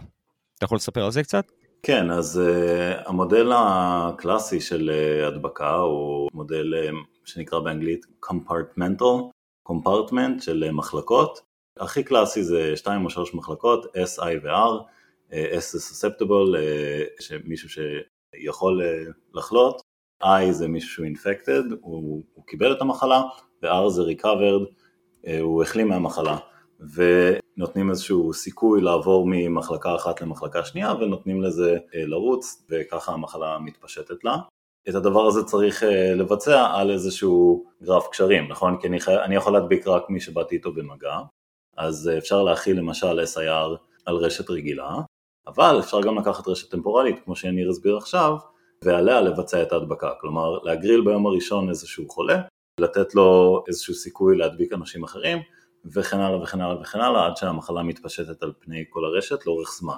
אתה 0.59 0.65
יכול 0.65 0.77
לספר 0.77 1.05
על 1.05 1.11
זה 1.11 1.23
קצת? 1.23 1.45
כן, 1.83 2.11
אז 2.11 2.41
uh, 2.41 3.09
המודל 3.09 3.53
הקלאסי 3.55 4.61
של 4.61 4.91
uh, 4.91 5.27
הדבקה 5.27 5.75
הוא 5.75 6.31
מודל 6.35 6.75
uh, 6.75 6.95
שנקרא 7.25 7.61
באנגלית 7.61 8.07
compartmental, 8.27 9.31
compartment 9.69 10.43
של 10.43 10.65
uh, 10.69 10.73
מחלקות. 10.73 11.41
הכי 11.81 12.03
קלאסי 12.03 12.43
זה 12.43 12.77
2 12.77 13.05
או 13.05 13.11
3 13.11 13.35
מחלקות, 13.35 13.85
S, 13.85 14.21
I 14.21 14.45
ו-R, 14.45 14.83
uh, 15.31 15.35
S 15.59 15.79
זה 15.79 15.79
susceptible, 15.79 16.57
uh, 16.57 17.23
שמישהו 17.23 17.69
שיכול 17.69 18.83
uh, 18.83 19.13
לחלות, 19.35 19.83
I 20.25 20.51
זה 20.51 20.69
מישהו 20.69 20.91
שהוא 20.91 21.07
infected, 21.07 21.75
הוא, 21.81 22.25
הוא 22.35 22.47
קיבל 22.47 22.73
את 22.73 22.81
המחלה, 22.81 23.23
ו-R 23.63 23.89
זה 23.89 24.03
recovered, 24.03 24.82
הוא 25.41 25.63
החלים 25.63 25.89
מהמחלה. 25.89 26.37
ונותנים 26.95 27.91
איזשהו 27.91 28.33
סיכוי 28.33 28.81
לעבור 28.81 29.27
ממחלקה 29.31 29.95
אחת 29.95 30.21
למחלקה 30.21 30.65
שנייה 30.65 30.93
ונותנים 30.93 31.43
לזה 31.43 31.79
לרוץ 31.95 32.67
וככה 32.71 33.13
המחלה 33.13 33.59
מתפשטת 33.59 34.25
לה. 34.25 34.37
את 34.89 34.95
הדבר 34.95 35.27
הזה 35.27 35.45
צריך 35.45 35.83
לבצע 36.17 36.67
על 36.75 36.91
איזשהו 36.91 37.65
גרף 37.83 38.09
קשרים, 38.09 38.49
נכון? 38.49 38.81
כי 38.81 38.87
אני, 38.87 38.99
אני 39.25 39.37
יכול 39.37 39.53
להדביק 39.53 39.87
רק 39.87 40.11
מי 40.11 40.21
שבאתי 40.21 40.55
איתו 40.55 40.73
במגע, 40.73 41.19
אז 41.77 42.11
אפשר 42.19 42.43
להכיל 42.43 42.79
למשל 42.79 43.21
SIR 43.21 43.77
על 44.07 44.17
רשת 44.17 44.51
רגילה, 44.51 44.97
אבל 45.47 45.79
אפשר 45.81 46.01
גם 46.01 46.19
לקחת 46.19 46.49
רשת 46.49 46.71
טמפורלית, 46.71 47.25
כמו 47.25 47.37
שניר 47.37 47.71
הסביר 47.71 47.97
עכשיו, 47.97 48.37
ועליה 48.85 49.21
לבצע 49.21 49.63
את 49.63 49.73
ההדבקה, 49.73 50.11
כלומר 50.21 50.59
להגריל 50.59 51.01
ביום 51.01 51.27
הראשון 51.27 51.69
איזשהו 51.69 52.09
חולה, 52.09 52.43
לתת 52.81 53.15
לו 53.15 53.63
איזשהו 53.69 53.95
סיכוי 53.95 54.37
להדביק 54.37 54.73
אנשים 54.73 55.05
אחרים, 55.05 55.39
וכן 55.95 56.17
הלאה 56.17 56.43
וכן 56.43 56.61
הלאה 56.61 56.81
וכן 56.81 57.01
הלאה, 57.01 57.27
עד 57.27 57.37
שהמחלה 57.37 57.83
מתפשטת 57.83 58.43
על 58.43 58.53
פני 58.59 58.85
כל 58.91 59.05
הרשת 59.05 59.47
לאורך 59.47 59.71
זמן. 59.73 59.97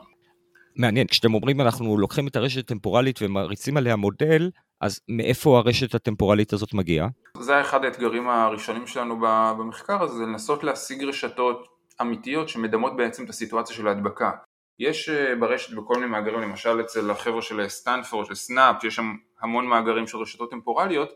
מעניין, 0.76 1.06
כשאתם 1.06 1.34
אומרים 1.34 1.60
אנחנו 1.60 1.98
לוקחים 1.98 2.28
את 2.28 2.36
הרשת 2.36 2.58
הטמפורלית 2.58 3.18
ומריצים 3.22 3.76
עליה 3.76 3.96
מודל, 3.96 4.50
אז 4.80 5.00
מאיפה 5.08 5.58
הרשת 5.58 5.94
הטמפורלית 5.94 6.52
הזאת 6.52 6.74
מגיעה? 6.74 7.08
זה 7.38 7.60
אחד 7.60 7.84
האתגרים 7.84 8.28
הראשונים 8.28 8.86
שלנו 8.86 9.20
במחקר 9.58 10.02
הזה, 10.02 10.14
זה 10.14 10.22
לנסות 10.22 10.64
להשיג 10.64 11.04
רשתות 11.04 11.66
אמיתיות 12.00 12.48
שמדמות 12.48 12.96
בעצם 12.96 13.24
את 13.24 13.28
הסיטואציה 13.28 13.76
של 13.76 13.88
ההדבקה. 13.88 14.30
יש 14.78 15.08
אה, 15.08 15.36
ברשת 15.36 15.74
בכל 15.74 15.94
מיני 15.94 16.06
מאגרים, 16.06 16.40
למשל 16.40 16.80
אצל 16.80 17.10
החבר'ה 17.10 17.42
של 17.42 17.68
סטנפורד, 17.68 18.26
של 18.26 18.34
SNAP, 18.34 18.84
יש 18.84 18.94
שם 18.94 19.14
המון 19.40 19.66
מאגרים 19.66 20.06
של 20.06 20.18
רשתות 20.18 20.50
טמפורליות, 20.50 21.08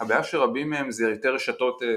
הבעיה 0.00 0.22
שרבים 0.22 0.70
מהם 0.70 0.90
זה 0.90 1.10
יותר 1.10 1.34
רשתות 1.34 1.82
אה, 1.82 1.88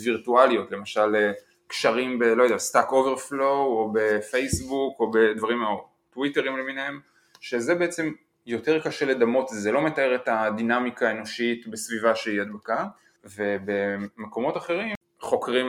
וירטואליות, 0.00 0.72
למשל 0.72 1.16
אה, 1.16 1.32
קשרים 1.66 2.18
ב, 2.18 2.22
לא 2.22 2.42
יודע, 2.42 2.58
Stack 2.58 2.92
Overflow 2.92 3.78
או 3.78 3.92
בפייסבוק 3.92 5.00
או 5.00 5.10
בדברים, 5.10 5.62
או 5.62 5.88
טוויטרים 6.14 6.56
למיניהם, 6.56 7.00
שזה 7.40 7.74
בעצם 7.74 8.12
יותר 8.46 8.80
קשה 8.80 9.06
לדמות, 9.06 9.48
זה 9.48 9.72
לא 9.72 9.84
מתאר 9.84 10.14
את 10.14 10.28
הדינמיקה 10.28 11.08
האנושית 11.08 11.66
בסביבה 11.66 12.14
שהיא 12.14 12.40
הדבקה, 12.40 12.86
ובמקומות 13.24 14.56
אחרים 14.56 14.94
חוקרים 15.20 15.66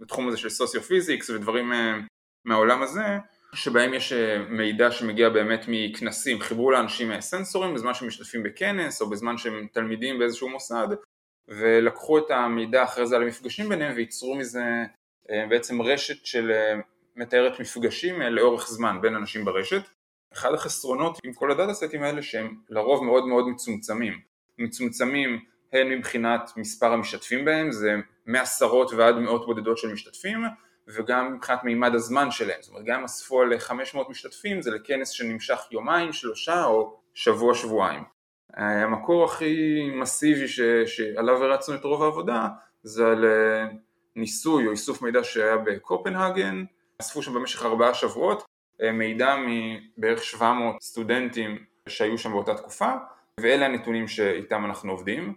בתחום 0.00 0.28
הזה 0.28 0.36
של 0.36 0.48
סוציו-פיזיקס 0.48 1.30
ודברים 1.30 1.72
מהעולם 2.44 2.82
הזה, 2.82 3.04
שבהם 3.54 3.94
יש 3.94 4.12
אה, 4.12 4.38
מידע 4.48 4.90
שמגיע 4.90 5.28
באמת 5.28 5.64
מכנסים, 5.68 6.40
חיברו 6.40 6.70
לאנשים 6.70 7.20
סנסורים 7.20 7.74
בזמן 7.74 7.94
שהם 7.94 8.08
משתתפים 8.08 8.42
בכנס 8.42 9.02
או 9.02 9.10
בזמן 9.10 9.38
שהם 9.38 9.66
תלמידים 9.72 10.18
באיזשהו 10.18 10.48
מוסד 10.48 10.88
ולקחו 11.48 12.18
את 12.18 12.30
המידע 12.30 12.84
אחרי 12.84 13.06
זה 13.06 13.16
על 13.16 13.22
המפגשים 13.22 13.68
ביניהם 13.68 13.92
וייצרו 13.96 14.34
מזה 14.34 14.64
אה, 15.30 15.46
בעצם 15.48 15.82
רשת 15.82 16.26
של 16.26 16.50
אה, 16.50 16.80
מתארת 17.16 17.60
מפגשים 17.60 18.20
לאורך 18.22 18.68
זמן 18.68 18.98
בין 19.00 19.14
אנשים 19.14 19.44
ברשת. 19.44 19.82
אחד 20.32 20.54
החסרונות 20.54 21.18
עם 21.24 21.32
כל 21.32 21.50
הדאטה 21.50 21.74
סטים 21.74 22.02
האלה 22.02 22.22
שהם 22.22 22.54
לרוב 22.68 23.04
מאוד 23.04 23.26
מאוד 23.26 23.48
מצומצמים. 23.48 24.20
מצומצמים 24.58 25.40
הן 25.72 25.88
מבחינת 25.88 26.50
מספר 26.56 26.92
המשתתפים 26.92 27.44
בהם, 27.44 27.70
זה 27.70 27.94
מעשרות 28.26 28.92
ועד 28.92 29.14
מאות 29.14 29.46
בודדות 29.46 29.78
של 29.78 29.92
משתתפים 29.92 30.38
וגם 30.88 31.34
מבחינת 31.34 31.64
מימד 31.64 31.94
הזמן 31.94 32.30
שלהם, 32.30 32.58
זאת 32.60 32.70
אומרת 32.70 32.84
גם 32.84 32.98
אם 32.98 33.04
אספו 33.04 33.42
על 33.42 33.58
500 33.58 34.10
משתתפים 34.10 34.62
זה 34.62 34.70
לכנס 34.70 35.10
שנמשך 35.10 35.58
יומיים, 35.70 36.12
שלושה 36.12 36.64
או 36.64 37.00
שבוע 37.14 37.54
שבועיים. 37.54 38.15
המקור 38.54 39.24
הכי 39.24 39.86
מסיבי 39.94 40.48
ש... 40.48 40.60
שעליו 40.86 41.44
הרצנו 41.44 41.74
את 41.74 41.84
רוב 41.84 42.02
העבודה 42.02 42.48
זה 42.82 43.06
על 43.06 43.24
אה, 43.24 43.66
ניסוי 44.16 44.66
או 44.66 44.70
איסוף 44.70 45.02
מידע 45.02 45.24
שהיה 45.24 45.56
בקופנהגן, 45.56 46.64
אספו 47.02 47.22
שם 47.22 47.34
במשך 47.34 47.62
ארבעה 47.62 47.94
שבועות 47.94 48.44
אה, 48.82 48.92
מידע 48.92 49.36
מבערך 49.46 50.24
700 50.24 50.82
סטודנטים 50.82 51.58
שהיו 51.88 52.18
שם 52.18 52.32
באותה 52.32 52.54
תקופה 52.54 52.92
ואלה 53.40 53.66
הנתונים 53.66 54.08
שאיתם 54.08 54.64
אנחנו 54.64 54.92
עובדים. 54.92 55.34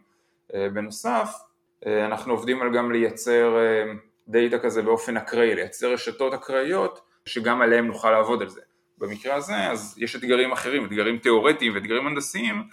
אה, 0.54 0.70
בנוסף 0.70 1.30
אנחנו 1.86 2.34
עובדים 2.34 2.62
על 2.62 2.74
גם 2.74 2.92
לייצר 2.92 3.58
דאטה 4.28 4.60
כזה 4.60 4.82
באופן 4.82 5.18
אקראי, 5.18 5.56
לייצר 5.56 5.94
רשתות 5.94 6.34
אקראיות 6.34 7.02
שגם 7.26 7.62
עליהם 7.62 7.88
נוכל 7.88 8.12
לעבוד 8.12 8.42
על 8.42 8.50
זה. 8.50 8.62
במקרה 8.98 9.36
הזה 9.36 9.56
אז 9.56 9.96
יש 9.98 10.16
אתגרים 10.16 10.52
אחרים, 10.52 10.86
אתגרים 10.86 11.18
תיאורטיים 11.18 11.76
ואתגרים 11.76 12.08
הנדסיים, 12.08 12.64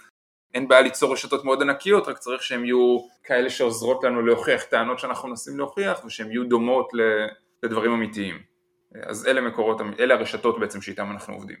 אין 0.53 0.67
בעיה 0.67 0.81
ליצור 0.81 1.13
רשתות 1.13 1.45
מאוד 1.45 1.61
ענקיות, 1.61 2.07
רק 2.07 2.17
צריך 2.17 2.43
שהן 2.43 2.65
יהיו 2.65 2.97
כאלה 3.23 3.49
שעוזרות 3.49 4.03
לנו 4.03 4.25
להוכיח 4.25 4.63
טענות 4.63 4.99
שאנחנו 4.99 5.29
מנסים 5.29 5.57
להוכיח 5.57 6.05
ושהן 6.05 6.31
יהיו 6.31 6.43
דומות 6.43 6.89
לדברים 7.63 7.91
אמיתיים. 7.91 8.35
אז 9.03 9.27
אלה 9.27 9.41
מקורות, 9.41 9.81
אלה 9.99 10.13
הרשתות 10.13 10.59
בעצם 10.59 10.81
שאיתן 10.81 11.07
אנחנו 11.11 11.33
עובדים. 11.33 11.57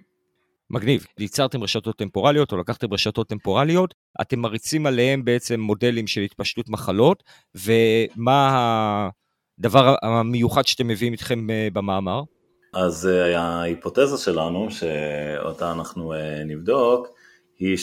מגניב, 0.69 1.05
ייצרתם 1.19 1.63
רשתות 1.63 1.97
טמפורליות 1.97 2.51
או 2.51 2.57
לקחתם 2.57 2.93
רשתות 2.93 3.29
טמפורליות, 3.29 3.93
אתם 4.21 4.39
מריצים 4.39 4.85
עליהם 4.85 5.25
בעצם 5.25 5.59
מודלים 5.59 6.07
של 6.07 6.21
התפשטות 6.21 6.69
מחלות, 6.69 7.23
ומה 7.55 9.09
הדבר 9.59 9.95
המיוחד 10.01 10.65
שאתם 10.65 10.87
מביאים 10.87 11.13
איתכם 11.13 11.49
אה, 11.49 11.67
במאמר? 11.73 12.21
אז 12.73 13.07
אה, 13.07 13.39
ההיפותזה 13.39 14.17
שלנו, 14.17 14.67
שאותה 14.71 15.71
אנחנו 15.71 16.13
אה, 16.13 16.43
נבדוק, 16.45 17.07
היא 17.59 17.77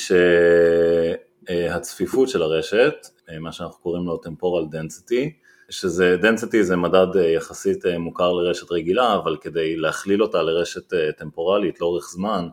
שהצפיפות 1.45 2.29
של 2.29 2.43
הרשת, 2.43 2.95
מה 3.41 3.53
שאנחנו 3.53 3.83
קוראים 3.83 4.05
לו 4.05 4.21
temporal 4.27 4.75
density, 4.75 5.31
שזה 5.71 6.17
density 6.23 6.63
זה 6.63 6.77
מדד 6.77 7.07
יחסית 7.37 7.87
מוכר 7.99 8.33
לרשת 8.33 8.73
רגילה, 8.73 9.15
אבל 9.15 9.37
כדי 9.41 9.77
להכליל 9.77 10.23
אותה 10.23 10.43
לרשת 10.43 11.17
טמפורלית 11.19 11.81
לאורך 11.81 12.09
זמן, 12.11 12.49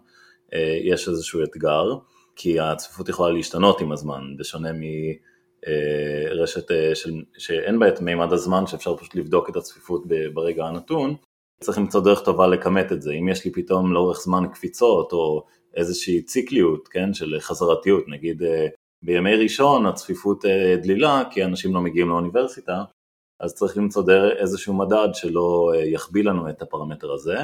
יש 0.83 1.07
איזשהו 1.07 1.43
אתגר, 1.43 1.95
כי 2.35 2.59
הצפיפות 2.59 3.09
יכולה 3.09 3.33
להשתנות 3.33 3.81
עם 3.81 3.91
הזמן, 3.91 4.21
בשונה 4.37 4.73
מ... 4.73 4.81
אה, 5.67 6.33
רשת 6.33 6.71
אה, 6.71 6.95
של, 6.95 7.23
שאין 7.37 7.79
בה 7.79 7.87
את 7.87 8.01
מימד 8.01 8.33
הזמן 8.33 8.67
שאפשר 8.67 8.97
פשוט 8.97 9.15
לבדוק 9.15 9.49
את 9.49 9.55
הצפיפות 9.55 10.03
ברגע 10.33 10.65
הנתון, 10.65 11.15
צריך 11.63 11.77
למצוא 11.77 12.01
דרך 12.01 12.21
טובה 12.21 12.47
לכמת 12.47 12.91
את 12.91 13.01
זה, 13.01 13.11
אם 13.11 13.29
יש 13.29 13.45
לי 13.45 13.51
פתאום 13.51 13.93
לאורך 13.93 14.21
זמן 14.21 14.47
קפיצות 14.53 15.13
או 15.13 15.45
איזושהי 15.75 16.21
ציקליות, 16.21 16.87
כן, 16.87 17.13
של 17.13 17.39
חזרתיות, 17.39 18.07
נגיד 18.07 18.43
אה, 18.43 18.67
בימי 19.05 19.35
ראשון 19.35 19.85
הצפיפות 19.85 20.45
דלילה 20.83 21.23
כי 21.31 21.45
אנשים 21.45 21.73
לא 21.73 21.81
מגיעים 21.81 22.09
לאוניברסיטה, 22.09 22.83
אז 23.39 23.55
צריך 23.55 23.77
למצוא 23.77 24.03
דרך, 24.03 24.37
איזשהו 24.37 24.73
מדד 24.73 25.09
שלא 25.13 25.71
יכביל 25.85 26.29
לנו 26.29 26.49
את 26.49 26.61
הפרמטר 26.61 27.11
הזה, 27.11 27.37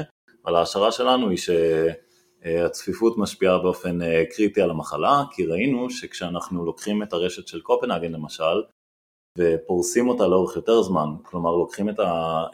אבל 0.44 0.56
ההשערה 0.56 0.92
שלנו 0.92 1.30
היא 1.30 1.38
ש... 1.38 1.50
אה, 2.44 2.66
הצפיפות 2.66 3.18
משפיעה 3.18 3.58
באופן 3.58 4.02
אה, 4.02 4.24
קריטי 4.30 4.62
על 4.62 4.70
המחלה, 4.70 5.22
כי 5.32 5.46
ראינו 5.46 5.90
שכשאנחנו 5.90 6.64
לוקחים 6.64 7.02
את 7.02 7.12
הרשת 7.12 7.48
של 7.48 7.60
קופנהגן 7.60 8.12
למשל, 8.12 8.62
ופורסים 9.38 10.08
אותה 10.08 10.26
לאורך 10.26 10.56
יותר 10.56 10.82
זמן, 10.82 11.08
כלומר 11.22 11.56
לוקחים 11.56 11.88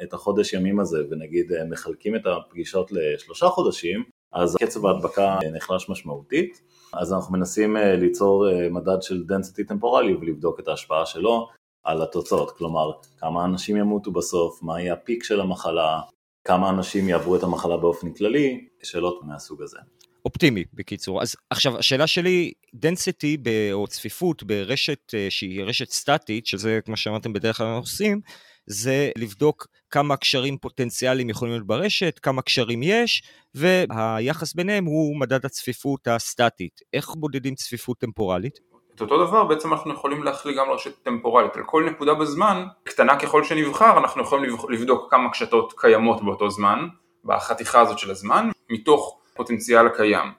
את 0.02 0.12
החודש 0.12 0.52
ימים 0.52 0.81
הזה 0.81 0.99
ונגיד 1.11 1.52
אה, 1.52 1.64
מחלקים 1.64 2.16
את 2.16 2.23
הפגישות 2.26 2.93
לשלושה 2.93 3.47
חודשים, 3.47 4.04
אז 4.35 4.57
קצב 4.61 4.87
ההדבקה 4.87 5.38
נחלש 5.53 5.88
משמעותית, 5.88 6.62
אז 6.93 7.12
אנחנו 7.12 7.33
מנסים 7.33 7.76
ליצור 7.76 8.47
מדד 8.71 9.03
של 9.03 9.23
density 9.29 9.69
טמפורלי 9.69 10.14
ולבדוק 10.14 10.61
את 10.61 10.69
ההשפעה 10.69 11.07
שלו 11.07 11.49
על 11.85 12.03
התוצאות, 12.03 12.50
כלומר 12.50 12.91
כמה 13.19 13.45
אנשים 13.45 13.76
ימותו 13.76 14.11
בסוף, 14.12 14.62
מה 14.62 14.81
יהיה 14.81 14.93
הפיק 14.93 15.25
של 15.25 15.41
המחלה, 15.41 16.00
כמה 16.45 16.71
אנשים 16.71 17.09
יעברו 17.09 17.37
את 17.37 17.43
המחלה 17.43 17.76
באופן 17.76 18.12
כללי, 18.12 18.69
שאלות 18.83 19.21
מהסוג 19.23 19.62
הזה. 19.62 19.79
אופטימי 20.25 20.64
בקיצור. 20.75 21.23
אז 21.23 21.37
עכשיו 21.50 21.79
השאלה 21.79 22.07
שלי, 22.07 22.53
density 22.76 23.49
או 23.73 23.87
צפיפות 23.87 24.43
ברשת 24.43 25.14
אה, 25.14 25.26
שהיא 25.31 25.62
רשת 25.62 25.91
סטטית, 25.91 26.47
שזה 26.47 26.81
כמו 26.85 26.97
שאמרתם 26.97 27.33
בדרך 27.33 27.57
כלל 27.57 27.67
אנחנו 27.67 27.81
עושים, 27.81 28.21
זה 28.67 29.11
לבדוק 29.19 29.67
כמה 29.95 30.17
קשרים 30.17 30.59
פוטנציאליים 30.59 31.31
יכולים 31.31 31.55
להיות 31.55 31.67
ברשת, 31.67 32.19
כמה 32.23 32.43
קשרים 32.43 32.83
יש, 32.83 33.23
והיחס 33.55 34.55
ביניהם 34.55 34.85
הוא 34.85 35.21
מדד 35.21 35.45
הצפיפות 35.45 36.09
הסטטית. 36.09 36.81
איך 36.93 37.09
בודדים 37.09 37.55
צפיפות 37.55 37.99
טמפורלית? 37.99 38.59
את 38.95 39.01
אותו 39.01 39.27
דבר 39.27 39.45
בעצם 39.45 39.73
אנחנו 39.73 39.93
יכולים 39.93 40.23
להכליל 40.25 40.59
גם 40.59 40.69
לרשת 40.69 41.03
טמפורלית, 41.03 41.57
על 41.57 41.63
כל 41.67 41.85
נקודה 41.91 42.15
בזמן, 42.15 42.65
קטנה 42.85 43.19
ככל 43.19 43.45
שנבחר, 43.45 43.99
אנחנו 43.99 44.23
יכולים 44.23 44.57
לבדוק 44.69 45.11
כמה 45.11 45.31
קשתות 45.31 45.75
קיימות 45.77 46.25
באותו 46.25 46.51
זמן, 46.51 46.87
בחתיכה 47.25 47.81
הזאת 47.81 47.99
של 47.99 48.11
הזמן, 48.11 48.51
מתוך 48.71 49.19
פוטנציאל 49.35 49.87
הקיים. 49.87 50.33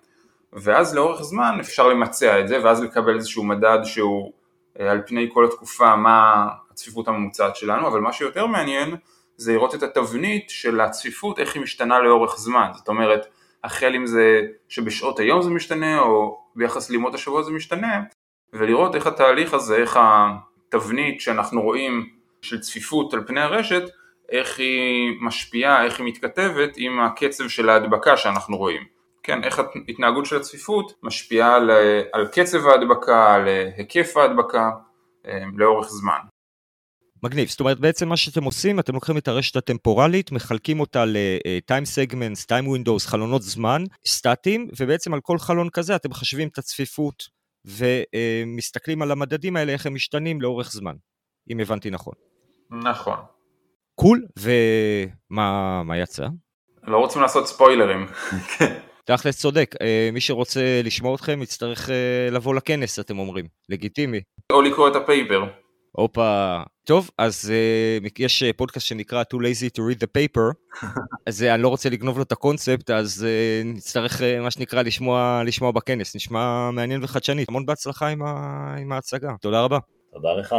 ואז 0.53 0.95
לאורך 0.95 1.21
זמן 1.21 1.57
אפשר 1.59 1.87
למצע 1.87 2.39
את 2.39 2.47
זה, 2.47 2.63
ואז 2.63 2.83
לקבל 2.83 3.15
איזשהו 3.15 3.43
מדד 3.43 3.79
שהוא 3.83 4.31
אה, 4.79 4.91
על 4.91 5.01
פני 5.07 5.29
כל 5.33 5.45
התקופה 5.45 5.95
מה 5.95 6.47
הצפיפות 6.71 7.07
הממוצעת 7.07 7.55
שלנו, 7.55 7.87
אבל 7.87 7.99
מה 7.99 8.13
שיותר 8.13 8.45
מעניין 8.45 8.95
זה 9.37 9.53
לראות 9.53 9.75
את 9.75 9.83
התבנית 9.83 10.49
של 10.49 10.81
הצפיפות, 10.81 11.39
איך 11.39 11.55
היא 11.55 11.63
משתנה 11.63 11.99
לאורך 11.99 12.37
זמן, 12.37 12.69
זאת 12.73 12.87
אומרת, 12.87 13.27
החל 13.63 13.93
עם 13.93 14.05
זה 14.05 14.41
שבשעות 14.69 15.19
היום 15.19 15.41
זה 15.41 15.49
משתנה, 15.49 15.99
או 15.99 16.39
ביחס 16.55 16.89
לימות 16.89 17.15
השבוע 17.15 17.43
זה 17.43 17.51
משתנה, 17.51 18.01
ולראות 18.53 18.95
איך 18.95 19.07
התהליך 19.07 19.53
הזה, 19.53 19.75
איך 19.75 19.99
התבנית 20.01 21.21
שאנחנו 21.21 21.61
רואים 21.61 22.09
של 22.41 22.59
צפיפות 22.59 23.13
על 23.13 23.23
פני 23.27 23.41
הרשת, 23.41 23.83
איך 24.29 24.59
היא 24.59 25.17
משפיעה, 25.21 25.85
איך 25.85 25.99
היא 25.99 26.07
מתכתבת 26.07 26.73
עם 26.77 26.99
הקצב 26.99 27.47
של 27.47 27.69
ההדבקה 27.69 28.17
שאנחנו 28.17 28.57
רואים. 28.57 28.83
כן, 29.23 29.43
איך 29.43 29.59
ההתנהגות 29.59 30.25
של 30.25 30.37
הצפיפות 30.37 30.93
משפיעה 31.03 31.55
על, 31.55 31.71
על 32.13 32.27
קצב 32.27 32.67
ההדבקה, 32.67 33.33
על 33.33 33.47
היקף 33.77 34.17
ההדבקה 34.17 34.69
לאורך 35.55 35.87
זמן. 35.89 36.19
מגניב, 37.23 37.49
זאת 37.49 37.59
אומרת 37.59 37.79
בעצם 37.79 38.09
מה 38.09 38.17
שאתם 38.17 38.43
עושים, 38.43 38.79
אתם 38.79 38.93
לוקחים 38.93 39.17
את 39.17 39.27
הרשת 39.27 39.55
הטמפורלית, 39.55 40.31
מחלקים 40.31 40.79
אותה 40.79 41.05
ל-time 41.05 41.83
segments, 41.83 42.45
time 42.45 42.65
windows, 42.65 43.07
חלונות 43.07 43.41
זמן, 43.41 43.83
סטטיים, 44.07 44.69
ובעצם 44.79 45.13
על 45.13 45.21
כל 45.21 45.37
חלון 45.37 45.69
כזה 45.69 45.95
אתם 45.95 46.09
מחשבים 46.09 46.47
את 46.47 46.57
הצפיפות 46.57 47.23
ומסתכלים 47.65 49.01
על 49.01 49.11
המדדים 49.11 49.55
האלה, 49.55 49.71
איך 49.71 49.85
הם 49.85 49.93
משתנים 49.93 50.41
לאורך 50.41 50.71
זמן, 50.71 50.95
אם 51.49 51.59
הבנתי 51.59 51.89
נכון. 51.89 52.13
נכון. 52.71 53.17
קול, 53.95 54.25
ומה 54.39 55.97
יצא? 55.97 56.27
לא 56.83 56.97
רוצים 56.97 57.21
לעשות 57.21 57.47
ספוילרים. 57.47 58.07
תכלס 59.05 59.39
צודק, 59.39 59.75
אה, 59.81 60.09
מי 60.13 60.21
שרוצה 60.21 60.81
לשמוע 60.83 61.15
אתכם 61.15 61.41
יצטרך 61.41 61.89
אה, 61.89 62.29
לבוא 62.31 62.55
לכנס, 62.55 62.99
אתם 62.99 63.19
אומרים, 63.19 63.45
לגיטימי. 63.69 64.21
או 64.51 64.61
לקרוא 64.61 64.89
את 64.89 64.95
ה 64.95 65.02
paper. 65.02 65.45
הופה, 65.97 66.61
טוב, 66.85 67.09
אז 67.17 67.51
אה, 68.05 68.09
יש 68.19 68.43
פודקאסט 68.57 68.87
שנקרא 68.87 69.23
Too 69.33 69.37
Lazy 69.37 69.69
to 69.77 69.79
Read 69.79 70.03
the 70.03 70.07
Paper, 70.17 70.53
אז 71.27 71.41
אה, 71.41 71.53
אני 71.53 71.63
לא 71.63 71.67
רוצה 71.67 71.89
לגנוב 71.89 72.17
לו 72.17 72.23
את 72.23 72.31
הקונספט, 72.31 72.89
אז 72.89 73.25
uh, 73.27 73.67
נצטרך, 73.67 74.19
אה, 74.19 74.23
מה 74.41 74.51
שנקרא, 74.51 74.81
לשמוע, 74.81 75.41
לשמוע 75.45 75.71
בכנס. 75.71 76.15
נשמע 76.15 76.71
מעניין 76.71 77.03
וחדשני. 77.03 77.45
המון 77.49 77.65
בהצלחה 77.65 78.07
עם, 78.07 78.21
ה... 78.21 78.75
עם 78.79 78.91
ההצגה. 78.91 79.31
תודה 79.41 79.61
רבה. 79.61 79.79
תודה 80.13 80.33
לך. 80.33 80.55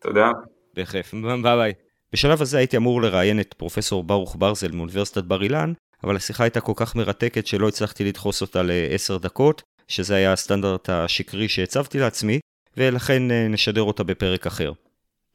תודה. 0.00 0.30
בכיף, 0.76 1.14
ביי 1.42 1.56
ביי. 1.56 1.72
בשלב 2.12 2.42
הזה 2.42 2.58
הייתי 2.58 2.76
אמור 2.76 3.02
לראיין 3.02 3.40
את 3.40 3.54
פרופסור 3.54 4.04
ברוך 4.04 4.36
ברזל 4.38 4.72
מאוניברסיטת 4.72 5.24
בר 5.24 5.42
אילן, 5.42 5.72
אבל 6.04 6.16
השיחה 6.16 6.44
הייתה 6.44 6.60
כל 6.60 6.72
כך 6.76 6.96
מרתקת 6.96 7.46
שלא 7.46 7.68
הצלחתי 7.68 8.04
לדחוס 8.04 8.42
אותה 8.42 8.62
לעשר 8.62 9.16
דקות, 9.16 9.62
שזה 9.88 10.14
היה 10.14 10.32
הסטנדרט 10.32 10.88
השקרי 10.90 11.48
שהצבתי 11.48 11.98
לעצמי, 11.98 12.40
ולכן 12.76 13.22
נשדר 13.50 13.82
אותה 13.82 14.04
בפרק 14.04 14.46
אחר. 14.46 14.72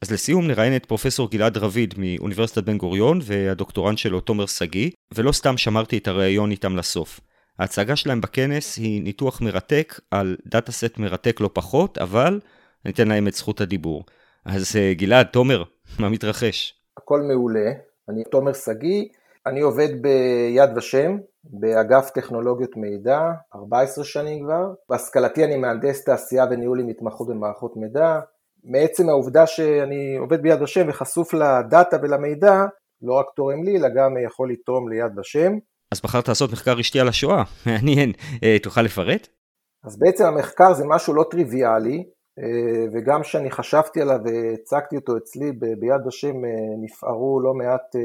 אז 0.02 0.10
לסיום 0.10 0.46
נראיין 0.46 0.76
את 0.76 0.86
פרופסור 0.86 1.30
גלעד 1.30 1.56
רביד 1.56 1.94
מאוניברסיטת 1.98 2.64
בן 2.64 2.78
גוריון 2.78 3.18
והדוקטורנט 3.22 3.98
שלו 3.98 4.20
תומר 4.20 4.46
שגיא, 4.46 4.90
ולא 5.14 5.32
סתם 5.32 5.56
שמרתי 5.56 5.98
את 5.98 6.08
הראיון 6.08 6.50
איתם 6.50 6.76
לסוף. 6.76 7.20
ההצגה 7.58 7.96
שלהם 7.96 8.20
בכנס 8.20 8.76
היא 8.76 9.02
ניתוח 9.02 9.40
מרתק 9.40 10.00
על 10.10 10.36
דאטה 10.46 10.72
סט 10.72 10.98
מרתק 10.98 11.40
לא 11.40 11.50
פחות, 11.52 11.98
אבל 11.98 12.40
אני 12.84 12.92
אתן 12.92 13.08
להם 13.08 13.28
את 13.28 13.34
זכות 13.34 13.60
הדיבור. 13.60 14.04
אז 14.44 14.76
גלעד, 14.92 15.26
תומר, 15.26 15.62
מה 15.98 16.08
מתרחש? 16.08 16.74
הכל 16.96 17.20
מעולה, 17.20 17.70
אני 18.08 18.24
תומר 18.30 18.52
שגיא, 18.52 19.04
אני 19.48 19.60
עובד 19.60 19.88
ביד 20.02 20.70
ושם, 20.76 21.16
באגף 21.44 22.10
טכנולוגיות 22.10 22.76
מידע, 22.76 23.20
14 23.54 24.04
שנים 24.04 24.44
כבר. 24.44 24.72
בהשכלתי 24.88 25.44
אני 25.44 25.56
מהנדס 25.56 26.04
תעשייה 26.04 26.44
וניהול 26.50 26.80
עם 26.80 26.88
התמחות 26.88 27.28
במערכות 27.28 27.76
מידע. 27.76 28.20
מעצם 28.64 29.08
העובדה 29.08 29.46
שאני 29.46 30.16
עובד 30.16 30.42
ביד 30.42 30.62
ושם 30.62 30.88
וחשוף 30.88 31.34
לדאטה 31.34 31.96
ולמידע, 32.02 32.64
לא 33.02 33.14
רק 33.14 33.26
תורם 33.36 33.64
לי, 33.64 33.76
אלא 33.76 33.88
גם 33.88 34.14
יכול 34.26 34.52
לתרום 34.52 34.88
ליד 34.88 35.18
ושם. 35.18 35.52
אז 35.92 36.00
בחרת 36.00 36.28
לעשות 36.28 36.52
מחקר 36.52 36.72
רשתי 36.72 37.00
על 37.00 37.08
השואה, 37.08 37.42
מעניין. 37.66 38.12
אה, 38.42 38.56
תוכל 38.62 38.82
לפרט? 38.82 39.28
אז 39.84 39.98
בעצם 39.98 40.24
המחקר 40.24 40.74
זה 40.74 40.84
משהו 40.86 41.14
לא 41.14 41.24
טריוויאלי, 41.30 42.04
אה, 42.38 42.84
וגם 42.92 43.22
כשאני 43.22 43.50
חשבתי 43.50 44.00
עליו 44.00 44.18
והצגתי 44.24 44.96
אותו 44.96 45.16
אצלי 45.16 45.52
ביד 45.52 46.06
ושם, 46.06 46.44
אה, 46.44 46.50
נפערו 46.82 47.40
לא 47.40 47.54
מעט 47.54 47.96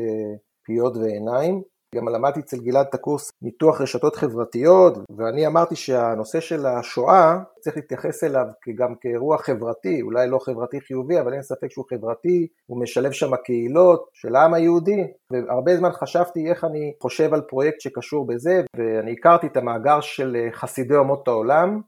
פיות 0.66 0.98
ועיניים. 0.98 1.62
גם 1.96 2.10
למדתי 2.10 2.40
אצל 2.40 2.58
גלעד 2.58 2.86
את 2.90 2.94
הקורס 2.94 3.32
ניתוח 3.42 3.82
רשתות 3.82 4.16
חברתיות, 4.16 4.94
ואני 5.18 5.48
אמרתי 5.48 5.76
שהנושא 5.76 6.40
של 6.40 6.66
השואה, 6.66 7.38
צריך 7.60 7.76
להתייחס 7.76 8.24
אליו 8.24 8.46
גם 8.76 8.96
כאירוע 9.02 9.38
חברתי, 9.38 10.02
אולי 10.02 10.30
לא 10.30 10.40
חברתי 10.40 10.82
חיובי, 10.82 11.20
אבל 11.20 11.34
אין 11.34 11.42
ספק 11.42 11.72
שהוא 11.72 11.86
חברתי, 11.90 12.48
הוא 12.66 12.82
משלב 12.82 13.12
שם 13.12 13.36
קהילות 13.36 14.10
של 14.14 14.36
העם 14.36 14.54
היהודי, 14.54 15.04
והרבה 15.32 15.78
זמן 15.78 15.92
חשבתי 15.92 16.50
איך 16.50 16.64
אני 16.64 16.94
חושב 17.02 17.34
על 17.34 17.42
פרויקט 17.42 17.82
שקשור 17.82 18.28
בזה, 18.28 18.62
ואני 18.78 19.12
הכרתי 19.12 19.48
את 19.48 19.58
המאגר 19.58 20.02
של 20.02 20.48
חסידי 20.52 20.96
אומות 20.96 21.28
העולם, 21.28 21.82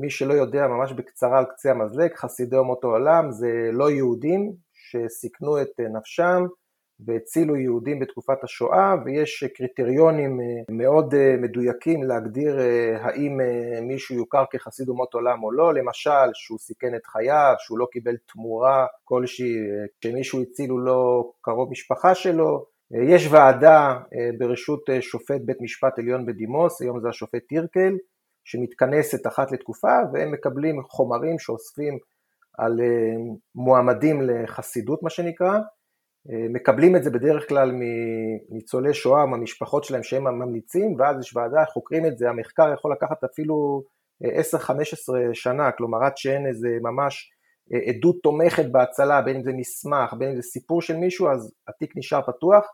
מי 0.00 0.10
שלא 0.10 0.34
יודע, 0.34 0.66
ממש 0.66 0.92
בקצרה 0.92 1.38
על 1.38 1.44
קצה 1.44 1.70
המזלג, 1.70 2.14
חסידי 2.14 2.56
אומות 2.56 2.84
העולם 2.84 3.30
זה 3.30 3.50
לא 3.72 3.90
יהודים 3.90 4.52
שסיכנו 4.72 5.62
את 5.62 5.80
נפשם 5.96 6.42
והצילו 7.06 7.56
יהודים 7.56 7.98
בתקופת 7.98 8.44
השואה 8.44 8.94
ויש 9.04 9.44
קריטריונים 9.44 10.40
אה, 10.40 10.46
מאוד 10.70 11.14
אה, 11.14 11.36
מדויקים 11.38 12.02
להגדיר 12.02 12.60
אה, 12.60 12.96
האם 13.00 13.40
מישהו 13.82 14.16
יוכר 14.16 14.44
כחסיד 14.50 14.88
אומות 14.88 15.14
עולם 15.14 15.42
או 15.42 15.52
לא, 15.52 15.74
למשל 15.74 16.30
שהוא 16.34 16.58
סיכן 16.58 16.94
את 16.94 17.06
חייו, 17.06 17.54
שהוא 17.58 17.78
לא 17.78 17.86
קיבל 17.92 18.16
תמורה 18.32 18.86
כלשהי, 19.04 19.54
כשמישהו 20.00 20.42
הציל 20.42 20.70
הוא 20.70 20.80
לא 20.80 21.32
קרוב 21.40 21.70
משפחה 21.70 22.14
שלו, 22.14 22.66
יש 22.90 23.28
ועדה 23.30 23.98
ברשות 24.38 24.84
שופט 25.00 25.40
בית 25.44 25.60
משפט 25.60 25.98
עליון 25.98 26.26
בדימוס, 26.26 26.82
היום 26.82 27.00
זה 27.00 27.08
השופט 27.08 27.42
טירקל, 27.48 27.96
שמתכנסת 28.44 29.26
אחת 29.26 29.52
לתקופה 29.52 29.92
והם 30.12 30.32
מקבלים 30.32 30.82
חומרים 30.82 31.38
שאוספים 31.38 31.98
על 32.58 32.80
מועמדים 33.54 34.22
לחסידות 34.22 35.02
מה 35.02 35.10
שנקרא, 35.10 35.58
מקבלים 36.26 36.96
את 36.96 37.04
זה 37.04 37.10
בדרך 37.10 37.48
כלל 37.48 37.72
מניצולי 37.72 38.94
שואה, 38.94 39.26
מהמשפחות 39.26 39.84
שלהם 39.84 40.02
שהם 40.02 40.24
ממליצים, 40.24 40.94
ואז 40.98 41.16
יש 41.20 41.36
ועדה, 41.36 41.64
חוקרים 41.72 42.06
את 42.06 42.18
זה, 42.18 42.28
המחקר 42.28 42.72
יכול 42.74 42.92
לקחת 42.92 43.24
אפילו 43.24 43.82
10-15 44.24 44.26
שנה, 45.32 45.72
כלומר 45.72 46.04
עד 46.04 46.16
שאין 46.16 46.46
איזה 46.46 46.68
ממש 46.82 47.30
אה, 47.72 47.78
עדות 47.88 48.16
תומכת 48.22 48.66
בהצלה, 48.72 49.22
בין 49.22 49.36
אם 49.36 49.42
זה 49.42 49.52
מסמך, 49.52 50.14
בין 50.18 50.28
אם 50.28 50.36
זה 50.36 50.42
סיפור 50.42 50.82
של 50.82 50.96
מישהו, 50.96 51.30
אז 51.30 51.52
התיק 51.68 51.92
נשאר 51.96 52.22
פתוח, 52.22 52.66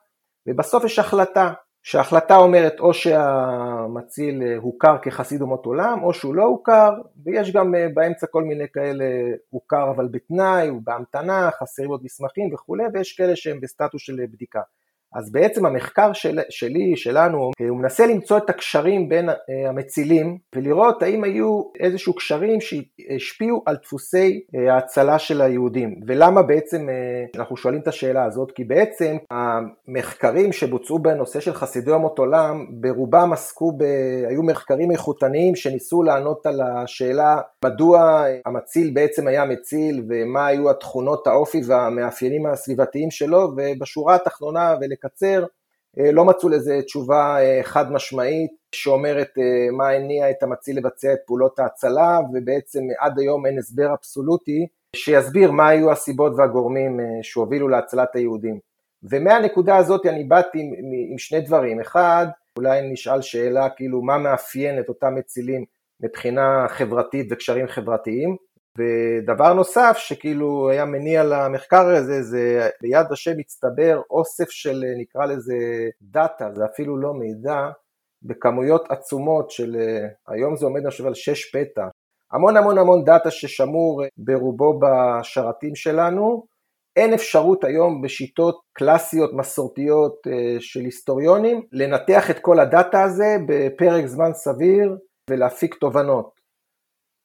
ובסוף 0.49 0.85
יש 0.85 0.99
החלטה, 0.99 1.53
שההחלטה 1.85 2.37
אומרת 2.37 2.81
או 2.81 2.95
שהמציל 2.95 4.43
אה, 4.43 4.57
הוכר 4.57 4.97
כחסיד 5.03 5.41
אומות 5.41 5.67
עולם, 5.67 6.03
או 6.03 6.15
שהוא 6.15 6.35
לא 6.35 6.45
הוכר, 6.45 6.93
ויש 7.25 7.53
גם 7.53 7.75
אה, 7.75 7.87
באמצע 7.95 8.27
כל 8.27 8.45
מיני 8.45 8.65
כאלה 8.73 9.05
הוכר 9.51 9.91
אבל 9.91 10.09
בתנאי, 10.11 10.69
הוא 10.69 10.81
בהמתנה, 10.85 11.51
חסרים 11.51 11.91
עוד 11.91 12.01
מסמכים 12.05 12.55
וכולי, 12.55 12.85
ויש 12.93 13.13
כאלה 13.13 13.37
שהם 13.37 13.61
בסטטוס 13.61 14.03
של 14.03 14.21
בדיקה. 14.33 14.61
אז 15.15 15.33
בעצם 15.33 15.67
המחקר 15.67 16.13
של, 16.13 16.41
שלי, 16.51 16.97
שלנו, 16.97 17.51
הוא 17.69 17.79
מנסה 17.79 18.07
למצוא 18.07 18.39
את 18.39 18.51
הקשרים 18.51 19.09
בין 19.09 19.29
אה, 19.29 19.35
המצילים 19.69 20.39
ולראות 20.55 21.03
האם 21.03 21.25
היו 21.25 21.63
איזשהו 21.81 22.15
קשרים 22.15 22.59
שהשפיעו 22.61 23.63
על 23.67 23.77
דפוסי 23.83 24.41
אה, 24.55 24.75
ההצלה 24.75 25.19
של 25.19 25.41
היהודים. 25.41 26.01
ולמה 26.07 26.43
בעצם 26.43 26.89
אה, 26.89 26.95
אנחנו 27.37 27.57
שואלים 27.57 27.81
את 27.81 27.89
השאלה 27.89 28.25
הזאת? 28.25 28.53
כי 28.53 28.65
בעצם 28.65 29.17
המחקרים 29.31 30.53
שבוצעו 30.53 30.99
בנושא 30.99 31.41
של 31.41 31.53
חסידי 31.53 31.91
אומות 31.91 32.19
עולם, 32.19 32.67
ברובם 32.71 33.33
עסקו, 33.33 33.73
ב... 33.73 33.83
היו 34.29 34.43
מחקרים 34.43 34.91
איכותניים 34.91 35.57
שניסו 35.57 36.03
לענות 36.03 36.47
על 36.47 36.61
השאלה 36.61 37.41
מדוע 37.65 38.25
המציל 38.47 38.91
בעצם 38.95 39.29
היה 39.29 39.45
מציל 39.45 40.05
ומה 40.09 40.47
היו 40.47 40.71
התכונות 40.71 41.27
האופי 41.27 41.61
והמאפיינים 41.67 42.47
הסביבתיים 42.47 43.11
שלו, 43.11 43.53
ובשורה 43.57 44.15
התחתונה 44.15 44.75
ולק 44.81 45.04
לקצר, 45.05 45.45
אה, 45.99 46.13
לא 46.13 46.25
מצאו 46.25 46.49
לזה 46.49 46.83
תשובה 46.83 47.37
אה, 47.41 47.61
חד 47.63 47.93
משמעית 47.93 48.51
שאומרת 48.75 49.31
אה, 49.39 49.71
מה 49.77 49.89
הניע 49.89 50.31
את 50.31 50.43
המציל 50.43 50.77
לבצע 50.77 51.13
את 51.13 51.19
פעולות 51.27 51.59
ההצלה 51.59 52.19
ובעצם 52.33 52.81
עד 52.99 53.19
היום 53.19 53.47
אין 53.47 53.59
הסבר 53.59 53.95
אבסולוטי 53.95 54.67
שיסביר 54.97 55.51
מה 55.51 55.69
היו 55.69 55.91
הסיבות 55.91 56.33
והגורמים 56.37 57.01
שהובילו 57.23 57.69
להצלת 57.69 58.17
היהודים. 58.17 58.59
ומהנקודה 59.03 59.77
הזאת 59.77 60.07
אני 60.07 60.25
באתי 60.25 60.61
עם, 60.61 60.73
עם 61.11 61.19
שני 61.19 61.41
דברים, 61.41 61.81
אחד 61.81 62.27
אולי 62.59 62.93
נשאל 62.93 63.23
שאלה 63.23 63.69
כאילו 63.71 64.03
מה 64.03 64.19
מאפיין 64.19 64.79
את 64.79 64.89
אותם 64.89 65.15
מצילים 65.15 65.65
מבחינה 66.01 66.67
חברתית 66.69 67.27
וקשרים 67.31 67.67
חברתיים 67.67 68.37
ודבר 68.79 69.53
נוסף 69.53 69.97
שכאילו 69.99 70.71
היה 70.71 70.85
מניע 70.85 71.25
למחקר 71.25 71.87
הזה 71.87 72.23
זה 72.23 72.69
ביד 72.83 73.07
השם 73.11 73.33
מצטבר 73.37 74.01
אוסף 74.11 74.51
של 74.51 74.85
נקרא 74.99 75.27
לזה 75.27 75.57
דאטה, 76.03 76.49
זה 76.55 76.65
אפילו 76.65 76.97
לא 76.97 77.15
מידע, 77.15 77.69
בכמויות 78.23 78.91
עצומות 78.91 79.51
של 79.51 79.77
היום 80.29 80.57
זה 80.57 80.67
עומד 80.67 80.89
חושב 80.91 81.07
על 81.07 81.15
6 81.15 81.57
פטה, 81.57 81.89
המון 82.33 82.57
המון 82.57 82.79
המון 82.79 83.05
דאטה 83.05 83.31
ששמור 83.31 84.03
ברובו 84.17 84.81
בשרתים 84.81 85.75
שלנו, 85.75 86.47
אין 86.97 87.15
אפשרות 87.15 87.65
היום 87.65 88.03
בשיטות 88.03 88.61
קלאסיות 88.73 89.31
מסורתיות 89.35 90.27
אה, 90.27 90.57
של 90.61 90.81
היסטוריונים 90.81 91.63
לנתח 91.73 92.31
את 92.31 92.39
כל 92.39 92.61
הדאטה 92.61 93.03
הזה 93.03 93.37
בפרק 93.47 94.07
זמן 94.07 94.33
סביר 94.33 94.97
ולהפיק 95.31 95.75
תובנות. 95.75 96.34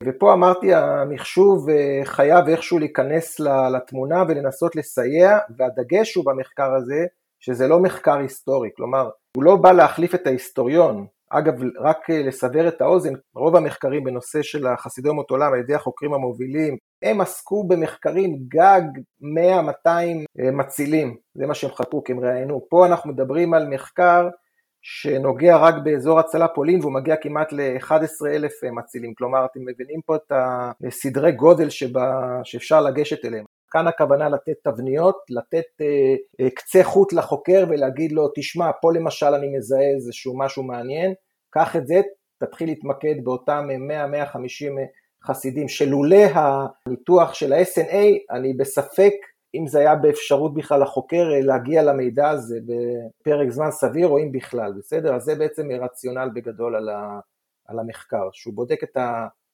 ופה 0.03 0.33
אמרתי 0.33 0.73
המחשוב 0.73 1.67
חייב 2.03 2.47
איכשהו 2.47 2.79
להיכנס 2.79 3.39
לתמונה 3.75 4.23
ולנסות 4.27 4.75
לסייע, 4.75 5.37
והדגש 5.57 6.15
הוא 6.15 6.25
במחקר 6.25 6.73
הזה 6.73 7.05
שזה 7.39 7.67
לא 7.67 7.79
מחקר 7.79 8.17
היסטורי, 8.17 8.69
כלומר 8.75 9.09
הוא 9.37 9.43
לא 9.43 9.55
בא 9.55 9.71
להחליף 9.71 10.15
את 10.15 10.27
ההיסטוריון, 10.27 11.05
אגב 11.29 11.53
רק 11.79 12.09
לסבר 12.09 12.67
את 12.67 12.81
האוזן, 12.81 13.13
רוב 13.35 13.55
המחקרים 13.55 14.03
בנושא 14.03 14.41
של 14.41 14.67
החסידי 14.67 15.09
אומות 15.09 15.31
עולם 15.31 15.53
על 15.53 15.59
ידי 15.59 15.75
החוקרים 15.75 16.13
המובילים, 16.13 16.77
הם 17.03 17.21
עסקו 17.21 17.67
במחקרים 17.67 18.37
גג 18.47 18.81
100-200 19.87 19.89
מצילים, 20.53 21.15
זה 21.35 21.47
מה 21.47 21.53
שהם 21.53 21.71
חקרו 21.71 22.03
כי 22.03 22.11
הם 22.11 22.19
ראיינו, 22.19 22.61
פה 22.69 22.85
אנחנו 22.85 23.09
מדברים 23.09 23.53
על 23.53 23.67
מחקר 23.67 24.29
שנוגע 24.81 25.57
רק 25.57 25.75
באזור 25.83 26.19
הצלה 26.19 26.47
פולין 26.47 26.79
והוא 26.81 26.93
מגיע 26.93 27.15
כמעט 27.15 27.51
ל-11 27.51 28.27
אלף 28.27 28.63
מצילים, 28.63 29.13
כלומר 29.13 29.45
אתם 29.45 29.59
מבינים 29.65 30.01
פה 30.05 30.15
את 30.15 30.31
הסדרי 30.87 31.31
גודל 31.31 31.69
שבה, 31.69 32.39
שאפשר 32.43 32.81
לגשת 32.81 33.25
אליהם. 33.25 33.45
כאן 33.71 33.87
הכוונה 33.87 34.29
לתת 34.29 34.53
תבניות, 34.63 35.17
לתת 35.29 35.65
אה, 35.81 36.15
אה, 36.41 36.49
קצה 36.49 36.83
חוט 36.83 37.13
לחוקר 37.13 37.65
ולהגיד 37.69 38.11
לו, 38.11 38.27
תשמע, 38.35 38.71
פה 38.81 38.93
למשל 38.93 39.25
אני 39.25 39.57
מזהה 39.57 39.89
איזשהו 39.95 40.37
משהו 40.37 40.63
מעניין, 40.63 41.13
קח 41.49 41.75
את 41.75 41.87
זה, 41.87 42.01
תתחיל 42.39 42.69
להתמקד 42.69 43.15
באותם 43.23 43.67
100-150 44.33 44.37
חסידים, 45.23 45.67
שלולא 45.67 46.25
הניתוח 46.33 47.33
של 47.33 47.53
ה-SNA, 47.53 48.35
אני 48.35 48.53
בספק 48.53 49.13
אם 49.55 49.67
זה 49.67 49.79
היה 49.79 49.95
באפשרות 49.95 50.53
בכלל 50.53 50.81
לחוקר 50.81 51.23
להגיע 51.43 51.83
למידע 51.83 52.29
הזה 52.29 52.59
בפרק 52.65 53.49
זמן 53.49 53.71
סביר 53.71 54.07
או 54.07 54.19
אם 54.19 54.31
בכלל, 54.31 54.73
בסדר? 54.77 55.15
אז 55.15 55.23
זה 55.23 55.35
בעצם 55.35 55.67
רציונל 55.81 56.29
בגדול 56.35 56.75
על, 56.75 56.89
ה, 56.89 57.19
על 57.67 57.79
המחקר, 57.79 58.29
שהוא 58.31 58.53
בודק 58.53 58.83
את 58.83 58.97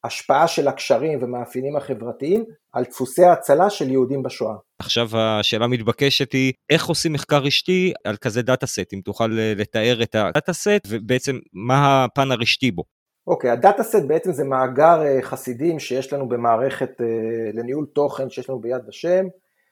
ההשפעה 0.04 0.48
של 0.48 0.68
הקשרים 0.68 1.20
ומאפיינים 1.24 1.76
החברתיים 1.76 2.46
על 2.74 2.84
דפוסי 2.84 3.24
ההצלה 3.24 3.70
של 3.70 3.92
יהודים 3.92 4.24
בשואה. 4.24 4.56
עכשיו 4.80 5.08
השאלה 5.14 5.66
המתבקשת 5.66 6.34
היא, 6.34 6.54
איך 6.70 6.86
עושים 6.86 7.14
מחקר 7.14 7.38
רשתי 7.38 7.94
על 8.04 8.18
כזה 8.18 8.42
data 8.42 8.68
set, 8.68 8.94
אם 8.94 9.02
תוכל 9.06 9.28
לתאר 9.32 10.04
את 10.04 10.16
ה 10.16 10.23
data 10.23 10.54
set 10.54 10.88
ובעצם 10.88 11.36
מה 11.54 12.04
הפן 12.04 12.32
הרשתי 12.32 12.72
בו. 12.72 12.84
אוקיי, 13.28 13.50
okay, 13.50 13.54
ה 13.54 13.60
data 13.60 13.84
set 13.84 14.04
בעצם 14.08 14.32
זה 14.32 14.44
מאגר 14.44 15.02
אה, 15.06 15.22
חסידים 15.22 15.80
שיש 15.80 16.14
לנו 16.14 16.30
במערכת 16.30 17.02
אה, 17.02 17.06
לניהול 17.54 17.86
תוכן 17.94 18.30
שיש 18.30 18.50
לנו 18.50 18.60
ביד 18.60 18.82
ושם. 18.88 19.26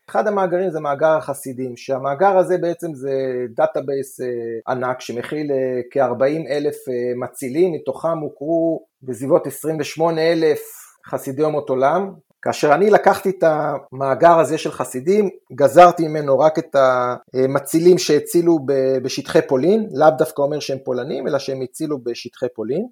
אחד 0.09 0.27
המאגרים 0.27 0.69
זה 0.69 0.79
מאגר 0.79 1.17
החסידים, 1.17 1.77
שהמאגר 1.77 2.37
הזה 2.37 2.57
בעצם 2.57 2.93
זה 2.93 3.11
database 3.55 4.21
אה, 4.21 4.27
ענק 4.73 5.01
שמכיל 5.01 5.51
אה, 5.51 5.81
כ-40 5.91 6.49
אלף 6.49 6.75
אה, 6.89 7.15
מצילים, 7.15 7.73
מתוכם 7.73 8.17
הוכרו 8.17 8.85
בסביבות 9.03 9.47
28 9.47 10.21
אלף 10.21 10.59
חסידי 11.05 11.43
אומות 11.43 11.69
עולם, 11.69 12.13
כאשר 12.41 12.73
אני 12.73 12.89
לקחתי 12.89 13.29
את 13.29 13.43
המאגר 13.43 14.39
הזה 14.39 14.57
של 14.57 14.71
חסידים, 14.71 15.29
גזרתי 15.53 16.07
ממנו 16.07 16.39
רק 16.39 16.59
את 16.59 16.75
המצילים 16.75 17.97
שהצילו 17.97 18.59
בשטחי 19.03 19.41
פולין, 19.47 19.87
לאו 19.91 20.09
דווקא 20.17 20.41
אומר 20.41 20.59
שהם 20.59 20.77
פולנים, 20.85 21.27
אלא 21.27 21.39
שהם 21.39 21.61
הצילו 21.61 22.03
בשטחי 22.03 22.45
פולין, 22.55 22.87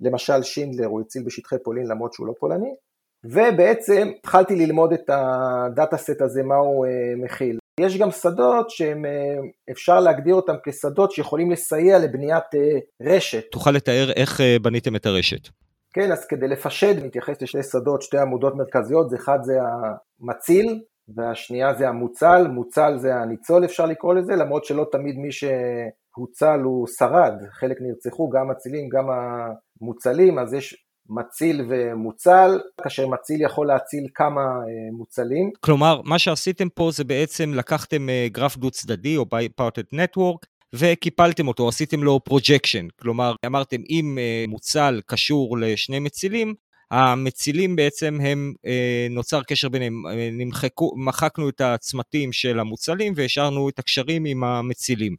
למשל 0.00 0.42
שינדלר 0.42 0.86
הוא 0.86 1.00
הציל 1.00 1.22
בשטחי 1.26 1.56
פולין 1.64 1.86
למרות 1.86 2.12
שהוא 2.12 2.26
לא 2.26 2.32
פולני, 2.40 2.74
ובעצם 3.30 4.08
התחלתי 4.18 4.56
ללמוד 4.56 4.92
את 4.92 5.10
הדאטה 5.10 5.96
סט 5.96 6.20
הזה, 6.20 6.42
מה 6.42 6.54
הוא 6.54 6.86
אה, 6.86 6.90
מכיל. 7.16 7.58
יש 7.80 7.98
גם 7.98 8.10
שדות 8.10 8.70
שאפשר 8.70 10.00
להגדיר 10.00 10.34
אותם 10.34 10.54
כשדות 10.64 11.12
שיכולים 11.12 11.50
לסייע 11.50 11.98
לבניית 11.98 12.44
אה, 12.54 12.78
רשת. 13.02 13.44
תוכל 13.52 13.70
לתאר 13.70 14.10
איך 14.16 14.40
אה, 14.40 14.56
בניתם 14.62 14.96
את 14.96 15.06
הרשת. 15.06 15.48
כן, 15.94 16.12
אז 16.12 16.26
כדי 16.26 16.48
לפשט, 16.48 16.96
נתייחס 17.04 17.42
לשני 17.42 17.62
שדות, 17.62 18.02
שתי 18.02 18.18
עמודות 18.18 18.54
מרכזיות, 18.56 19.14
אחד 19.14 19.38
זה 19.42 19.54
המציל 20.20 20.80
והשנייה 21.16 21.74
זה 21.74 21.88
המוצל, 21.88 22.46
מוצל 22.48 22.96
זה 22.96 23.14
הניצול 23.14 23.64
אפשר 23.64 23.86
לקרוא 23.86 24.14
לזה, 24.14 24.36
למרות 24.36 24.64
שלא 24.64 24.86
תמיד 24.92 25.16
מי 25.18 25.28
שהוצל 25.32 26.60
הוא 26.64 26.86
שרד, 26.86 27.32
חלק 27.50 27.76
נרצחו, 27.80 28.30
גם 28.30 28.48
מצילים, 28.48 28.88
גם 28.88 29.06
המוצלים, 29.10 30.38
אז 30.38 30.54
יש 30.54 30.87
מציל 31.08 31.66
ומוצל, 31.68 32.60
כאשר 32.82 33.06
מציל 33.06 33.42
יכול 33.42 33.66
להציל 33.66 34.06
כמה 34.14 34.40
אה, 34.40 34.92
מוצלים. 34.92 35.50
כלומר, 35.60 36.00
מה 36.04 36.18
שעשיתם 36.18 36.68
פה 36.68 36.90
זה 36.92 37.04
בעצם 37.04 37.54
לקחתם 37.54 38.08
אה, 38.08 38.26
גרף 38.32 38.56
דו 38.56 38.70
צדדי 38.70 39.16
או 39.16 39.24
bipartite 39.26 39.82
network, 39.92 40.46
וקיפלתם 40.74 41.48
אותו, 41.48 41.68
עשיתם 41.68 42.02
לו 42.02 42.20
projection, 42.24 42.86
כלומר 43.00 43.34
אמרתם 43.46 43.80
אם 43.90 44.18
אה, 44.18 44.44
מוצל 44.48 45.00
קשור 45.06 45.58
לשני 45.58 45.98
מצילים, 45.98 46.54
המצילים 46.90 47.76
בעצם 47.76 48.18
הם, 48.22 48.52
נוצר 49.10 49.42
קשר 49.42 49.68
ביניהם, 49.68 50.02
נמחקו, 50.32 50.92
מחקנו 50.96 51.48
את 51.48 51.60
הצמתים 51.60 52.32
של 52.32 52.60
המוצלים 52.60 53.12
והשארנו 53.16 53.68
את 53.68 53.78
הקשרים 53.78 54.24
עם 54.24 54.44
המצילים. 54.44 55.16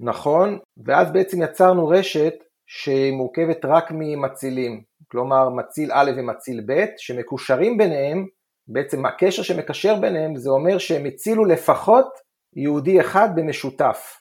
נכון, 0.00 0.58
ואז 0.86 1.12
בעצם 1.12 1.42
יצרנו 1.42 1.88
רשת 1.88 2.34
שהיא 2.66 3.12
מורכבת 3.12 3.64
רק 3.64 3.90
ממצילים. 3.90 4.82
כלומר 5.10 5.48
מציל 5.48 5.90
א' 5.92 6.10
ומציל 6.16 6.64
ב', 6.66 6.84
שמקושרים 6.96 7.78
ביניהם, 7.78 8.26
בעצם 8.68 9.06
הקשר 9.06 9.42
שמקשר 9.42 10.00
ביניהם 10.00 10.36
זה 10.36 10.50
אומר 10.50 10.78
שהם 10.78 11.06
הצילו 11.06 11.44
לפחות 11.44 12.06
יהודי 12.56 13.00
אחד 13.00 13.28
במשותף. 13.36 14.20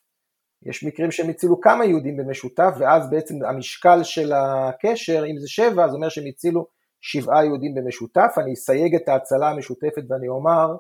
יש 0.66 0.84
מקרים 0.84 1.12
שהם 1.12 1.30
הצילו 1.30 1.62
כמה 1.62 1.86
יהודים 1.86 2.18
במשותף, 2.18 2.74
ואז 2.80 3.10
בעצם 3.10 3.36
המשקל 3.46 4.04
של 4.04 4.34
הקשר, 4.34 5.24
אם 5.26 5.38
זה 5.40 5.48
שבע, 5.48 5.88
זה 5.88 5.96
אומר 5.96 6.10
שהם 6.10 6.26
הצילו 6.28 6.68
שבעה 7.02 7.46
יהודים 7.46 7.76
במשותף. 7.76 8.36
אני 8.38 8.54
אסייג 8.54 8.96
את 8.96 9.10
ההצלה 9.10 9.50
המשותפת 9.50 10.04
ואני 10.10 10.28
אומר 10.28 10.76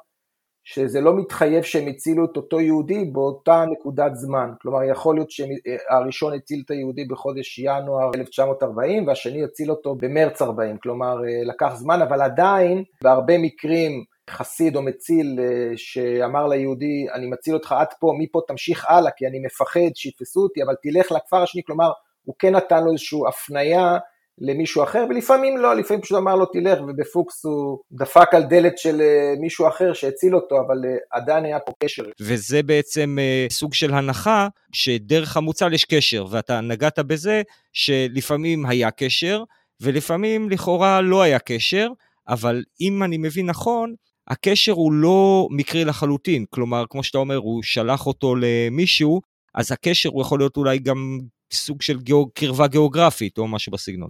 שזה 0.69 1.01
לא 1.01 1.15
מתחייב 1.15 1.63
שהם 1.63 1.87
הצילו 1.87 2.25
את 2.25 2.37
אותו 2.37 2.61
יהודי 2.61 3.05
באותה 3.05 3.65
נקודת 3.71 4.15
זמן. 4.15 4.49
כלומר, 4.61 4.83
יכול 4.83 5.15
להיות 5.15 5.31
שהראשון 5.31 6.33
הציל 6.33 6.61
את 6.65 6.71
היהודי 6.71 7.05
בחודש 7.05 7.59
ינואר 7.59 8.09
1940 8.15 9.07
והשני 9.07 9.43
הציל 9.43 9.71
אותו 9.71 9.95
במרץ 9.95 10.41
40. 10.41 10.77
כלומר, 10.77 11.17
לקח 11.45 11.75
זמן, 11.75 12.01
אבל 12.01 12.21
עדיין, 12.21 12.83
בהרבה 13.03 13.37
מקרים, 13.37 14.03
חסיד 14.29 14.75
או 14.75 14.81
מציל 14.81 15.39
שאמר 15.75 16.47
ליהודי, 16.47 17.05
אני 17.13 17.27
מציל 17.27 17.53
אותך 17.53 17.71
עד 17.71 17.93
פה, 17.99 18.13
מפה 18.19 18.41
תמשיך 18.47 18.85
הלאה, 18.89 19.11
כי 19.11 19.27
אני 19.27 19.39
מפחד 19.45 19.95
שיתפסו 19.95 20.39
אותי, 20.39 20.63
אבל 20.63 20.75
תלך 20.83 21.11
לכפר 21.11 21.43
השני, 21.43 21.61
כלומר, 21.67 21.91
הוא 22.23 22.35
כן 22.39 22.55
נתן 22.55 22.83
לו 22.83 22.91
איזושהי 22.91 23.19
הפנייה 23.27 23.97
למישהו 24.41 24.83
אחר, 24.83 25.05
ולפעמים 25.09 25.57
לא, 25.57 25.75
לפעמים 25.75 26.01
פשוט 26.01 26.17
אמר 26.17 26.35
לו 26.35 26.45
תלך, 26.45 26.79
ובפוקס 26.87 27.45
הוא 27.45 27.79
דפק 27.91 28.33
על 28.33 28.43
דלת 28.43 28.77
של 28.77 29.01
אה, 29.01 29.33
מישהו 29.39 29.67
אחר 29.67 29.93
שהציל 29.93 30.35
אותו, 30.35 30.55
אבל 30.67 30.85
אה, 30.85 30.95
עדיין 31.11 31.45
היה 31.45 31.59
פה 31.59 31.71
קשר. 31.83 32.03
וזה 32.21 32.63
בעצם 32.63 33.17
אה, 33.19 33.47
סוג 33.49 33.73
של 33.73 33.93
הנחה 33.93 34.47
שדרך 34.71 35.37
המוצל 35.37 35.73
יש 35.73 35.85
קשר, 35.85 36.25
ואתה 36.29 36.61
נגעת 36.61 36.99
בזה 36.99 37.41
שלפעמים 37.73 38.65
היה 38.65 38.91
קשר, 38.91 39.43
ולפעמים 39.81 40.49
לכאורה 40.49 41.01
לא 41.01 41.21
היה 41.21 41.39
קשר, 41.39 41.87
אבל 42.27 42.63
אם 42.81 43.03
אני 43.03 43.17
מבין 43.17 43.45
נכון, 43.45 43.93
הקשר 44.27 44.71
הוא 44.71 44.93
לא 44.93 45.47
מקרי 45.51 45.85
לחלוטין, 45.85 46.45
כלומר, 46.49 46.85
כמו 46.89 47.03
שאתה 47.03 47.17
אומר, 47.17 47.35
הוא 47.35 47.63
שלח 47.63 48.07
אותו 48.07 48.35
למישהו, 48.35 49.21
אז 49.55 49.71
הקשר 49.71 50.09
הוא 50.09 50.21
יכול 50.21 50.39
להיות 50.39 50.57
אולי 50.57 50.79
גם 50.79 51.19
סוג 51.53 51.81
של 51.81 51.99
גיאוג... 51.99 52.29
קרבה 52.33 52.67
גיאוגרפית 52.67 53.37
או 53.37 53.47
משהו 53.47 53.71
בסגנון. 53.71 54.09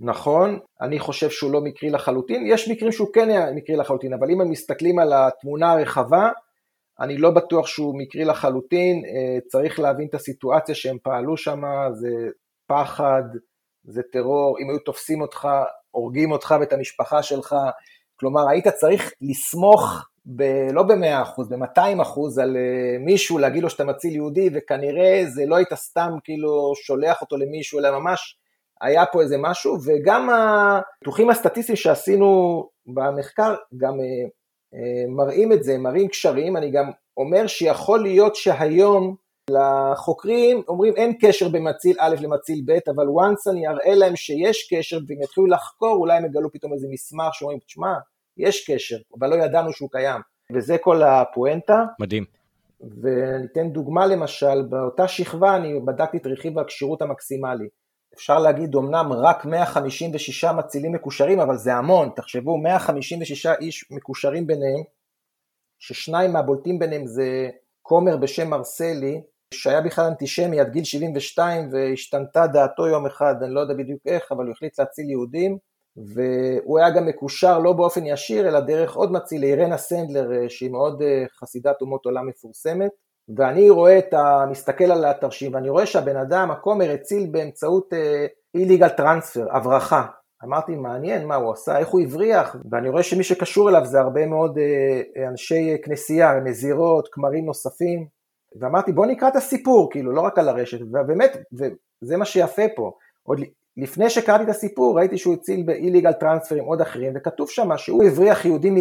נכון, 0.00 0.58
אני 0.80 0.98
חושב 0.98 1.30
שהוא 1.30 1.52
לא 1.52 1.60
מקרי 1.60 1.90
לחלוטין, 1.90 2.46
יש 2.46 2.68
מקרים 2.68 2.92
שהוא 2.92 3.08
כן 3.12 3.30
היה 3.30 3.52
מקרי 3.52 3.76
לחלוטין, 3.76 4.12
אבל 4.12 4.30
אם 4.30 4.40
הם 4.40 4.50
מסתכלים 4.50 4.98
על 4.98 5.12
התמונה 5.12 5.72
הרחבה, 5.72 6.30
אני 7.00 7.16
לא 7.16 7.30
בטוח 7.30 7.66
שהוא 7.66 7.98
מקרי 7.98 8.24
לחלוטין, 8.24 9.02
אה, 9.04 9.38
צריך 9.48 9.80
להבין 9.80 10.06
את 10.08 10.14
הסיטואציה 10.14 10.74
שהם 10.74 10.96
פעלו 11.02 11.36
שם, 11.36 11.60
זה 11.92 12.10
פחד, 12.66 13.22
זה 13.84 14.02
טרור, 14.12 14.58
אם 14.60 14.70
היו 14.70 14.78
תופסים 14.78 15.20
אותך, 15.20 15.48
הורגים 15.90 16.32
אותך 16.32 16.54
ואת 16.60 16.72
המשפחה 16.72 17.22
שלך, 17.22 17.56
כלומר 18.16 18.48
היית 18.48 18.68
צריך 18.68 19.12
לסמוך, 19.20 20.08
ב, 20.26 20.42
לא 20.72 20.82
ב-100%, 20.82 21.42
ב-200% 21.48 22.42
על 22.42 22.56
אה, 22.56 22.98
מישהו, 22.98 23.38
להגיד 23.38 23.62
לו 23.62 23.70
שאתה 23.70 23.84
מציל 23.84 24.14
יהודי, 24.14 24.50
וכנראה 24.54 25.22
זה 25.26 25.42
לא 25.46 25.56
היית 25.56 25.74
סתם 25.74 26.10
כאילו 26.24 26.72
שולח 26.74 27.20
אותו 27.20 27.36
למישהו, 27.36 27.78
אלא 27.78 27.98
ממש 27.98 28.38
היה 28.80 29.06
פה 29.06 29.22
איזה 29.22 29.36
משהו, 29.38 29.76
וגם 29.84 30.30
הניתוחים 30.30 31.30
הסטטיסטיים 31.30 31.76
שעשינו 31.76 32.62
במחקר 32.86 33.54
גם 33.76 33.92
אה, 34.00 34.26
אה, 34.74 35.08
מראים 35.08 35.52
את 35.52 35.64
זה, 35.64 35.78
מראים 35.78 36.08
קשרים, 36.08 36.56
אני 36.56 36.70
גם 36.70 36.90
אומר 37.16 37.46
שיכול 37.46 38.02
להיות 38.02 38.36
שהיום 38.36 39.16
לחוקרים 39.50 40.62
אומרים 40.68 40.94
אין 40.96 41.12
קשר 41.20 41.48
בין 41.48 41.68
מציל 41.68 41.96
א' 42.00 42.16
למציל 42.20 42.62
ב', 42.66 42.90
אבל 42.94 43.06
once 43.06 43.50
אני 43.50 43.68
אראה 43.68 43.94
להם 43.94 44.16
שיש 44.16 44.74
קשר 44.74 44.98
והם 45.08 45.22
יתחילו 45.22 45.46
לחקור, 45.46 45.96
אולי 45.96 46.16
הם 46.16 46.24
יגלו 46.24 46.52
פתאום 46.52 46.72
איזה 46.72 46.86
מסמך 46.90 47.34
שאומרים, 47.34 47.58
תשמע, 47.66 47.94
יש 48.36 48.70
קשר, 48.70 48.96
אבל 49.18 49.30
לא 49.30 49.34
ידענו 49.34 49.72
שהוא 49.72 49.90
קיים. 49.92 50.20
וזה 50.54 50.78
כל 50.78 51.02
הפואנטה. 51.02 51.84
מדהים. 52.00 52.24
וניתן 52.80 53.70
דוגמה 53.70 54.06
למשל, 54.06 54.62
באותה 54.62 55.08
שכבה 55.08 55.56
אני 55.56 55.80
בדקתי 55.84 56.16
את 56.16 56.26
רכיב 56.26 56.58
הכשירות 56.58 57.02
המקסימלי. 57.02 57.68
אפשר 58.14 58.38
להגיד 58.38 58.76
אמנם 58.76 59.12
רק 59.12 59.44
156 59.44 60.44
מצילים 60.44 60.92
מקושרים, 60.92 61.40
אבל 61.40 61.56
זה 61.56 61.74
המון, 61.74 62.10
תחשבו 62.16 62.58
156 62.58 63.46
איש 63.46 63.90
מקושרים 63.90 64.46
ביניהם, 64.46 64.82
ששניים 65.78 66.32
מהבולטים 66.32 66.78
ביניהם 66.78 67.06
זה 67.06 67.48
כומר 67.82 68.16
בשם 68.16 68.50
מרסלי, 68.50 69.20
שהיה 69.54 69.80
בכלל 69.80 70.04
אנטישמי 70.04 70.60
עד 70.60 70.70
גיל 70.70 70.84
72 70.84 71.68
והשתנתה 71.72 72.46
דעתו 72.46 72.86
יום 72.86 73.06
אחד, 73.06 73.34
אני 73.42 73.54
לא 73.54 73.60
יודע 73.60 73.74
בדיוק 73.74 74.00
איך, 74.06 74.32
אבל 74.32 74.44
הוא 74.44 74.52
החליט 74.52 74.78
להציל 74.78 75.10
יהודים, 75.10 75.58
והוא 75.96 76.78
היה 76.78 76.90
גם 76.90 77.06
מקושר 77.06 77.58
לא 77.58 77.72
באופן 77.72 78.06
ישיר, 78.06 78.48
אלא 78.48 78.60
דרך 78.60 78.94
עוד 78.96 79.12
מציל, 79.12 79.44
אירנה 79.44 79.78
סנדלר, 79.78 80.48
שהיא 80.48 80.70
מאוד 80.70 81.02
אה, 81.02 81.24
חסידת 81.40 81.80
אומות 81.80 82.06
עולם 82.06 82.28
מפורסמת, 82.28 82.90
ואני 83.36 83.70
רואה 83.70 83.98
את 83.98 84.14
ה... 84.14 84.46
מסתכל 84.50 84.84
על 84.84 85.04
התרשים, 85.04 85.54
ואני 85.54 85.68
רואה 85.68 85.86
שהבן 85.86 86.16
אדם, 86.16 86.50
הכומר, 86.50 86.90
הציל 86.90 87.28
באמצעות 87.30 87.92
איליגל 88.54 88.86
uh, 88.86 88.96
טרנספר, 88.96 89.46
הברחה. 89.56 90.06
אמרתי, 90.44 90.76
מעניין 90.76 91.26
מה 91.26 91.34
הוא 91.34 91.52
עשה, 91.52 91.78
איך 91.78 91.88
הוא 91.88 92.00
הבריח, 92.00 92.56
ואני 92.70 92.88
רואה 92.88 93.02
שמי 93.02 93.24
שקשור 93.24 93.70
אליו 93.70 93.84
זה 93.84 94.00
הרבה 94.00 94.26
מאוד 94.26 94.58
uh, 94.58 95.28
אנשי 95.30 95.76
כנסייה, 95.84 96.34
נזירות, 96.44 97.08
כמרים 97.12 97.46
נוספים, 97.46 98.06
ואמרתי, 98.60 98.92
בוא 98.92 99.06
נקרא 99.06 99.28
את 99.28 99.36
הסיפור, 99.36 99.90
כאילו, 99.90 100.12
לא 100.12 100.20
רק 100.20 100.38
על 100.38 100.48
הרשת, 100.48 100.82
ובאמת, 100.82 101.36
וזה 101.52 102.16
מה 102.16 102.24
שיפה 102.24 102.62
פה. 102.76 102.90
עוד 103.22 103.40
לפני 103.76 104.10
שקראתי 104.10 104.44
את 104.44 104.48
הסיפור, 104.48 104.98
ראיתי 104.98 105.18
שהוא 105.18 105.34
הציל 105.34 105.62
באיליגל 105.66 106.12
טרנספר 106.12 106.54
עם 106.54 106.64
עוד 106.64 106.80
אחרים, 106.80 107.12
וכתוב 107.16 107.50
שם 107.50 107.76
שהוא 107.76 108.04
הבריח 108.04 108.44
יהודים 108.44 108.74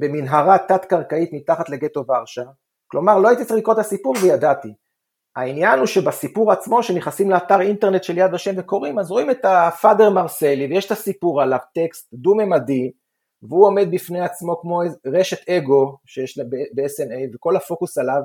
במנהרה 0.00 0.58
תת-קרקעית 0.58 1.32
מתחת 1.32 1.68
לגטו 1.68 2.04
ורשה, 2.08 2.44
כלומר, 2.90 3.18
לא 3.18 3.28
הייתי 3.28 3.44
צריך 3.44 3.58
לקרוא 3.58 3.74
את 3.74 3.78
הסיפור 3.78 4.14
וידעתי. 4.22 4.68
העניין 5.36 5.78
הוא 5.78 5.86
שבסיפור 5.86 6.52
עצמו, 6.52 6.82
שנכנסים 6.82 7.30
לאתר 7.30 7.60
אינטרנט 7.60 8.04
של 8.04 8.18
יד 8.18 8.34
ושם 8.34 8.52
וקוראים, 8.56 8.98
אז 8.98 9.10
רואים 9.10 9.30
את 9.30 9.44
הפאדר 9.44 10.10
מרסלי, 10.10 10.66
ויש 10.66 10.86
את 10.86 10.90
הסיפור 10.90 11.42
עליו, 11.42 11.58
טקסט 11.74 12.08
דו-ממדי, 12.12 12.90
והוא 13.42 13.66
עומד 13.66 13.88
בפני 13.90 14.20
עצמו 14.20 14.60
כמו 14.60 14.82
רשת 15.06 15.48
אגו 15.48 15.96
שיש 16.06 16.38
ב-SNA, 16.74 17.34
וכל 17.34 17.56
הפוקוס 17.56 17.98
עליו, 17.98 18.22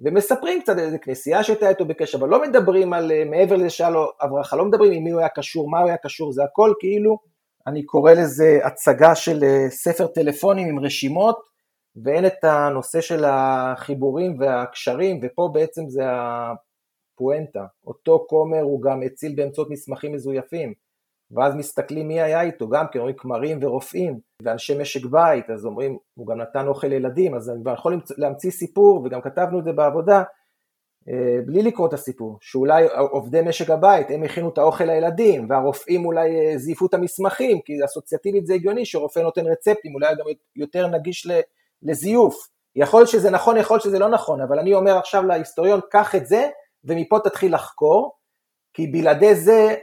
ומספרים 0.00 0.62
קצת 0.62 0.78
איזה 0.78 0.98
כנסייה 0.98 1.42
שהייתה 1.42 1.68
איתו 1.68 1.84
בקשר, 1.84 2.18
אבל 2.18 2.28
לא 2.28 2.42
מדברים 2.42 2.92
על, 2.92 3.12
אה, 3.12 3.24
מעבר 3.24 3.56
לזה 3.56 3.70
שהיה 3.70 3.90
לו 3.90 4.10
הברחה, 4.20 4.56
לא 4.56 4.64
מדברים 4.64 4.92
עם 4.92 5.04
מי 5.04 5.10
הוא 5.10 5.20
היה 5.20 5.28
קשור, 5.28 5.70
מה 5.70 5.78
הוא 5.78 5.88
היה 5.88 5.96
קשור, 5.96 6.32
זה 6.32 6.44
הכל 6.44 6.72
כאילו, 6.80 7.18
אני 7.66 7.84
קורא 7.84 8.12
לזה 8.12 8.58
הצגה 8.64 9.14
של 9.14 9.44
אה, 9.44 9.70
ספר 9.70 10.06
טלפונים 10.06 10.68
עם 10.68 10.84
רשימות, 10.84 11.55
ואין 12.04 12.26
את 12.26 12.44
הנושא 12.44 13.00
של 13.00 13.24
החיבורים 13.26 14.40
והקשרים, 14.40 15.20
ופה 15.22 15.50
בעצם 15.52 15.88
זה 15.88 16.02
הפואנטה. 16.06 17.66
אותו 17.86 18.26
כומר 18.28 18.60
הוא 18.60 18.82
גם 18.82 19.02
הציל 19.02 19.34
באמצעות 19.36 19.70
מסמכים 19.70 20.12
מזויפים, 20.12 20.72
ואז 21.30 21.54
מסתכלים 21.54 22.08
מי 22.08 22.20
היה 22.20 22.42
איתו, 22.42 22.68
גם 22.68 22.84
כן 22.92 22.98
אומרים 22.98 23.16
כמרים 23.16 23.58
ורופאים, 23.62 24.20
ואנשי 24.42 24.78
משק 24.78 25.04
בית, 25.04 25.50
אז 25.50 25.66
אומרים, 25.66 25.98
הוא 26.14 26.26
גם 26.26 26.40
נתן 26.40 26.66
אוכל 26.66 26.86
לילדים, 26.86 27.34
אז 27.34 27.50
אני 27.50 27.72
יכול 27.72 28.00
להמציא 28.18 28.50
סיפור, 28.50 29.02
וגם 29.04 29.20
כתבנו 29.20 29.58
את 29.58 29.64
זה 29.64 29.72
בעבודה, 29.72 30.22
אה, 31.08 31.38
בלי 31.46 31.62
לקרוא 31.62 31.88
את 31.88 31.92
הסיפור, 31.92 32.38
שאולי 32.40 32.86
עובדי 33.10 33.40
משק 33.42 33.70
הבית, 33.70 34.10
הם 34.10 34.22
הכינו 34.22 34.48
את 34.48 34.58
האוכל 34.58 34.84
לילדים, 34.84 35.46
והרופאים 35.50 36.04
אולי 36.04 36.36
אה, 36.36 36.58
זייפו 36.58 36.86
את 36.86 36.94
המסמכים, 36.94 37.60
כי 37.60 37.72
אסוציאטיבית 37.84 38.46
זה 38.46 38.54
הגיוני 38.54 38.86
שרופא 38.86 39.20
נותן 39.20 39.46
רצפטים, 39.46 39.94
אולי 39.94 40.14
גם 40.18 40.24
יותר 40.56 40.86
נגיש 40.86 41.26
לזיוף. 41.82 42.34
יכול 42.76 43.00
להיות 43.00 43.10
שזה 43.10 43.30
נכון, 43.30 43.56
יכול 43.56 43.74
להיות 43.74 43.84
שזה 43.84 43.98
לא 43.98 44.08
נכון, 44.08 44.40
אבל 44.40 44.58
אני 44.58 44.74
אומר 44.74 44.98
עכשיו 44.98 45.22
להיסטוריון, 45.26 45.80
קח 45.90 46.14
את 46.14 46.26
זה, 46.26 46.48
ומפה 46.84 47.18
תתחיל 47.24 47.54
לחקור, 47.54 48.16
כי 48.74 48.86
בלעדי 48.86 49.34
זה 49.34 49.74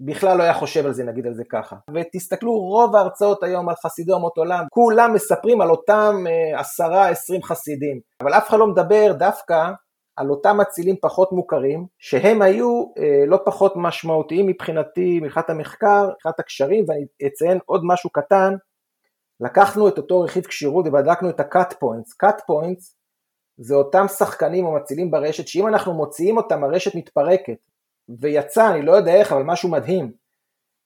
בכלל 0.00 0.38
לא 0.38 0.42
היה 0.42 0.54
חושב 0.54 0.86
על 0.86 0.92
זה, 0.92 1.04
נגיד 1.04 1.26
על 1.26 1.34
זה 1.34 1.42
ככה. 1.50 1.76
ותסתכלו, 1.94 2.52
רוב 2.52 2.96
ההרצאות 2.96 3.42
היום 3.42 3.68
על 3.68 3.74
חסידי 3.74 4.12
אומות 4.12 4.38
עולם, 4.38 4.64
כולם 4.70 5.14
מספרים 5.14 5.60
על 5.60 5.70
אותם 5.70 6.24
אה, 6.28 6.60
עשרה, 6.60 7.08
עשרים 7.08 7.42
חסידים, 7.42 8.00
אבל 8.22 8.34
אף 8.34 8.48
אחד 8.48 8.58
לא 8.58 8.66
מדבר 8.66 9.12
דווקא 9.18 9.70
על 10.16 10.30
אותם 10.30 10.56
מצילים 10.60 10.96
פחות 11.00 11.32
מוכרים, 11.32 11.86
שהם 11.98 12.42
היו 12.42 12.84
אה, 12.98 13.26
לא 13.26 13.38
פחות 13.44 13.72
משמעותיים 13.76 14.46
מבחינתי, 14.46 15.20
מבחינת 15.22 15.50
המחקר, 15.50 16.08
מבחינת 16.10 16.40
הקשרים, 16.40 16.84
ואני 16.88 17.28
אציין 17.28 17.58
עוד 17.66 17.80
משהו 17.84 18.10
קטן, 18.10 18.54
לקחנו 19.40 19.88
את 19.88 19.98
אותו 19.98 20.20
רכיב 20.20 20.44
כשירות 20.44 20.86
ובדקנו 20.86 21.30
את 21.30 21.40
ה-cut 21.40 21.72
points. 21.72 22.26
cut 22.26 22.38
points 22.38 22.94
זה 23.56 23.74
אותם 23.74 24.08
שחקנים 24.08 24.66
או 24.66 24.74
מצילים 24.74 25.10
ברשת, 25.10 25.48
שאם 25.48 25.68
אנחנו 25.68 25.94
מוציאים 25.94 26.36
אותם 26.36 26.64
הרשת 26.64 26.94
מתפרקת, 26.94 27.66
ויצא, 28.20 28.70
אני 28.70 28.82
לא 28.82 28.92
יודע 28.92 29.14
איך, 29.14 29.32
אבל 29.32 29.42
משהו 29.42 29.70
מדהים, 29.70 30.12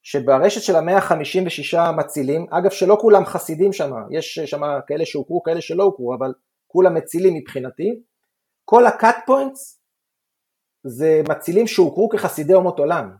שברשת 0.02 0.60
של 0.60 0.76
ה-156 0.76 1.92
מצילים, 1.96 2.46
אגב 2.50 2.70
שלא 2.70 2.98
כולם 3.00 3.24
חסידים 3.24 3.72
שם, 3.72 3.90
יש 4.10 4.38
שם 4.38 4.60
כאלה 4.86 5.06
שהוכרו, 5.06 5.42
כאלה 5.42 5.60
שלא 5.60 5.82
הוכרו, 5.82 6.14
אבל 6.14 6.34
כולם 6.66 6.94
מצילים 6.94 7.34
מבחינתי, 7.34 8.02
כל 8.64 8.86
ה-cut 8.86 9.30
points 9.30 9.78
זה 10.86 11.22
מצילים 11.28 11.66
שהוכרו 11.66 12.08
כחסידי 12.08 12.54
אומות 12.54 12.78
עולם. 12.78 13.10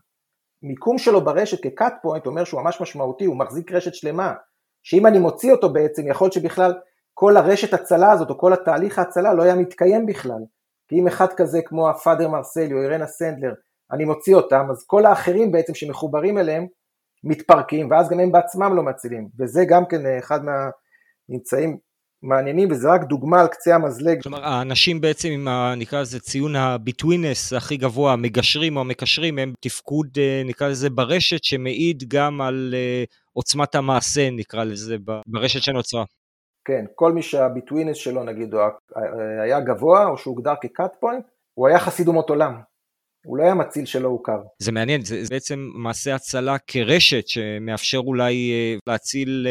מיקום 0.63 0.99
שלו 0.99 1.25
ברשת 1.25 1.63
כ-cut 1.63 1.93
point 2.07 2.27
אומר 2.27 2.45
שהוא 2.45 2.63
ממש 2.63 2.81
משמעותי, 2.81 3.25
הוא 3.25 3.37
מחזיק 3.37 3.73
רשת 3.73 3.95
שלמה, 3.95 4.35
שאם 4.83 5.07
אני 5.07 5.19
מוציא 5.19 5.53
אותו 5.53 5.73
בעצם, 5.73 6.07
יכול 6.07 6.25
להיות 6.25 6.33
שבכלל 6.33 6.75
כל 7.15 7.37
הרשת 7.37 7.75
הצלה 7.75 8.13
הזאת, 8.13 8.31
או 8.31 8.39
כל 8.39 8.53
התהליך 8.53 8.99
ההצלה 8.99 9.35
לא 9.35 9.43
היה 9.43 9.55
מתקיים 9.55 10.07
בכלל. 10.07 10.41
כי 10.89 10.99
אם 10.99 11.07
אחד 11.07 11.33
כזה 11.37 11.61
כמו 11.65 11.91
הפאדר 11.91 12.29
מרסלי 12.29 12.73
או 12.73 12.83
אירנה 12.83 13.07
סנדלר, 13.07 13.55
אני 13.93 14.05
מוציא 14.05 14.35
אותם, 14.35 14.67
אז 14.71 14.85
כל 14.87 15.07
האחרים 15.07 15.53
בעצם 15.53 15.75
שמחוברים 15.75 16.39
אליהם 16.39 16.67
מתפרקים, 17.25 17.91
ואז 17.91 18.11
גם 18.11 18.21
הם 18.21 18.33
בעצמם 18.33 18.77
לא 18.77 18.83
מצילים. 18.83 19.29
וזה 19.39 19.65
גם 19.65 19.87
כן 19.87 20.07
אה, 20.07 20.19
אחד 20.19 20.41
מהממצאים 20.45 21.79
מעניינים, 22.23 22.71
וזה 22.71 22.89
רק 22.89 23.05
דוגמה 23.05 23.41
על 23.41 23.47
קצה 23.47 23.75
המזלג. 23.75 24.23
כלומר, 24.23 24.45
האנשים 24.45 25.01
בעצם 25.01 25.29
עם, 25.29 25.49
ה, 25.49 25.75
נקרא 25.77 26.01
לזה, 26.01 26.21
ציון 26.21 26.57
ה-betweenness 26.57 27.57
הכי 27.57 27.77
גבוה, 27.77 28.13
המגשרים 28.13 28.77
או 28.77 28.81
המקשרים, 28.81 29.39
הם 29.39 29.53
תפקוד, 29.61 30.09
אה, 30.19 30.43
נקרא 30.45 30.69
לזה, 30.69 30.91
ברשת, 30.91 31.45
שמעיד 31.45 32.05
גם 32.09 32.41
על 32.41 32.75
אה, 32.77 33.05
עוצמת 33.33 33.75
המעשה, 33.75 34.31
נקרא 34.31 34.65
לזה, 34.65 34.97
ברשת 35.27 35.63
שנוצרה. 35.63 36.05
כן, 36.65 36.85
כל 36.95 37.13
מי 37.13 37.23
שהביטווינס 37.23 37.97
שלו 37.97 38.25
נגיד 38.25 38.55
היה 39.43 39.61
גבוה 39.61 40.07
או 40.07 40.19
שהוגדר 40.19 40.55
כ-cut 40.61 41.05
point, 41.05 41.23
הוא 41.55 41.69
היה 41.69 41.79
חסיד 41.79 42.09
אומות 42.09 42.31
עולם. 42.31 42.55
הוא 43.27 43.37
לא 43.37 43.43
היה 43.43 43.55
מציל 43.55 43.87
שלא 43.87 44.09
הוכר. 44.09 44.39
זה 44.59 44.73
מעניין, 44.73 45.05
זה 45.05 45.23
בעצם 45.31 45.69
מעשה 45.75 46.15
הצלה 46.15 46.57
כרשת 46.67 47.29
שמאפשר 47.29 47.99
אולי 47.99 48.53
אה, 48.53 48.77
להציל 48.87 49.47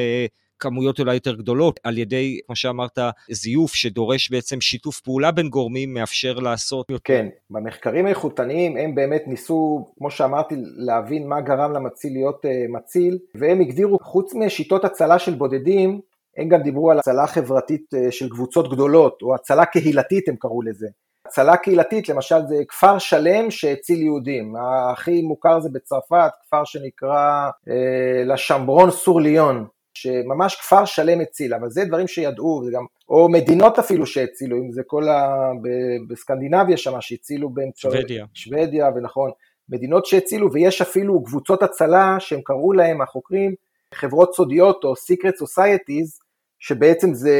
כמויות 0.61 0.99
אולי 0.99 1.13
יותר 1.13 1.35
גדולות, 1.35 1.79
על 1.83 1.97
ידי, 1.97 2.39
כמו 2.45 2.55
שאמרת, 2.55 2.99
זיוף 3.31 3.73
שדורש 3.73 4.31
בעצם 4.31 4.61
שיתוף 4.61 4.99
פעולה 4.99 5.31
בין 5.31 5.49
גורמים, 5.49 5.93
מאפשר 5.93 6.33
לעשות 6.33 6.89
יותר. 6.89 7.03
כן, 7.03 7.27
במחקרים 7.49 8.05
האיכותניים 8.05 8.77
הם 8.77 8.95
באמת 8.95 9.23
ניסו, 9.27 9.85
כמו 9.97 10.11
שאמרתי, 10.11 10.55
להבין 10.77 11.27
מה 11.27 11.41
גרם 11.41 11.73
למציל 11.73 12.13
להיות 12.13 12.45
uh, 12.45 12.71
מציל, 12.71 13.17
והם 13.35 13.61
הגדירו, 13.61 13.97
חוץ 14.01 14.33
משיטות 14.33 14.85
הצלה 14.85 15.19
של 15.19 15.33
בודדים, 15.33 15.99
הם 16.37 16.49
גם 16.49 16.61
דיברו 16.61 16.91
על 16.91 16.99
הצלה 16.99 17.27
חברתית 17.27 17.85
uh, 17.95 18.11
של 18.11 18.29
קבוצות 18.29 18.73
גדולות, 18.73 19.19
או 19.21 19.35
הצלה 19.35 19.65
קהילתית 19.65 20.29
הם 20.29 20.35
קראו 20.39 20.61
לזה. 20.61 20.87
הצלה 21.25 21.57
קהילתית, 21.57 22.09
למשל 22.09 22.35
זה 22.47 22.55
כפר 22.67 22.97
שלם 22.97 23.51
שהציל 23.51 24.01
יהודים, 24.01 24.55
הכי 24.91 25.21
מוכר 25.21 25.59
זה 25.59 25.69
בצרפת, 25.73 26.31
כפר 26.41 26.63
שנקרא 26.63 27.49
אה, 27.69 28.23
לשמברון 28.25 28.91
סור 28.91 29.21
ליון, 29.21 29.67
שממש 30.01 30.55
כפר 30.55 30.85
שלם 30.85 31.21
הציל, 31.21 31.53
אבל 31.53 31.69
זה 31.69 31.85
דברים 31.85 32.07
שידעו, 32.07 32.61
זה 32.65 32.71
גם, 32.71 32.85
או 33.09 33.29
מדינות 33.29 33.79
אפילו 33.79 34.05
שהצילו, 34.05 34.57
אם 34.57 34.71
זה 34.71 34.81
כל 34.87 35.09
ה... 35.09 35.51
ב, 35.61 35.67
בסקנדינביה 36.09 36.77
שם 36.77 37.01
שהצילו 37.01 37.49
באמצעות... 37.49 37.95
שוודיה. 37.95 38.25
שוודיה, 38.33 38.89
ונכון, 38.95 39.31
מדינות 39.69 40.05
שהצילו, 40.05 40.53
ויש 40.53 40.81
אפילו 40.81 41.23
קבוצות 41.23 41.63
הצלה 41.63 42.15
שהם 42.19 42.41
קראו 42.43 42.73
להם, 42.73 43.01
החוקרים, 43.01 43.55
חברות 43.93 44.35
סודיות 44.35 44.83
או 44.83 44.93
secret 44.93 45.43
societies, 45.43 46.21
שבעצם 46.59 47.13
זה 47.13 47.37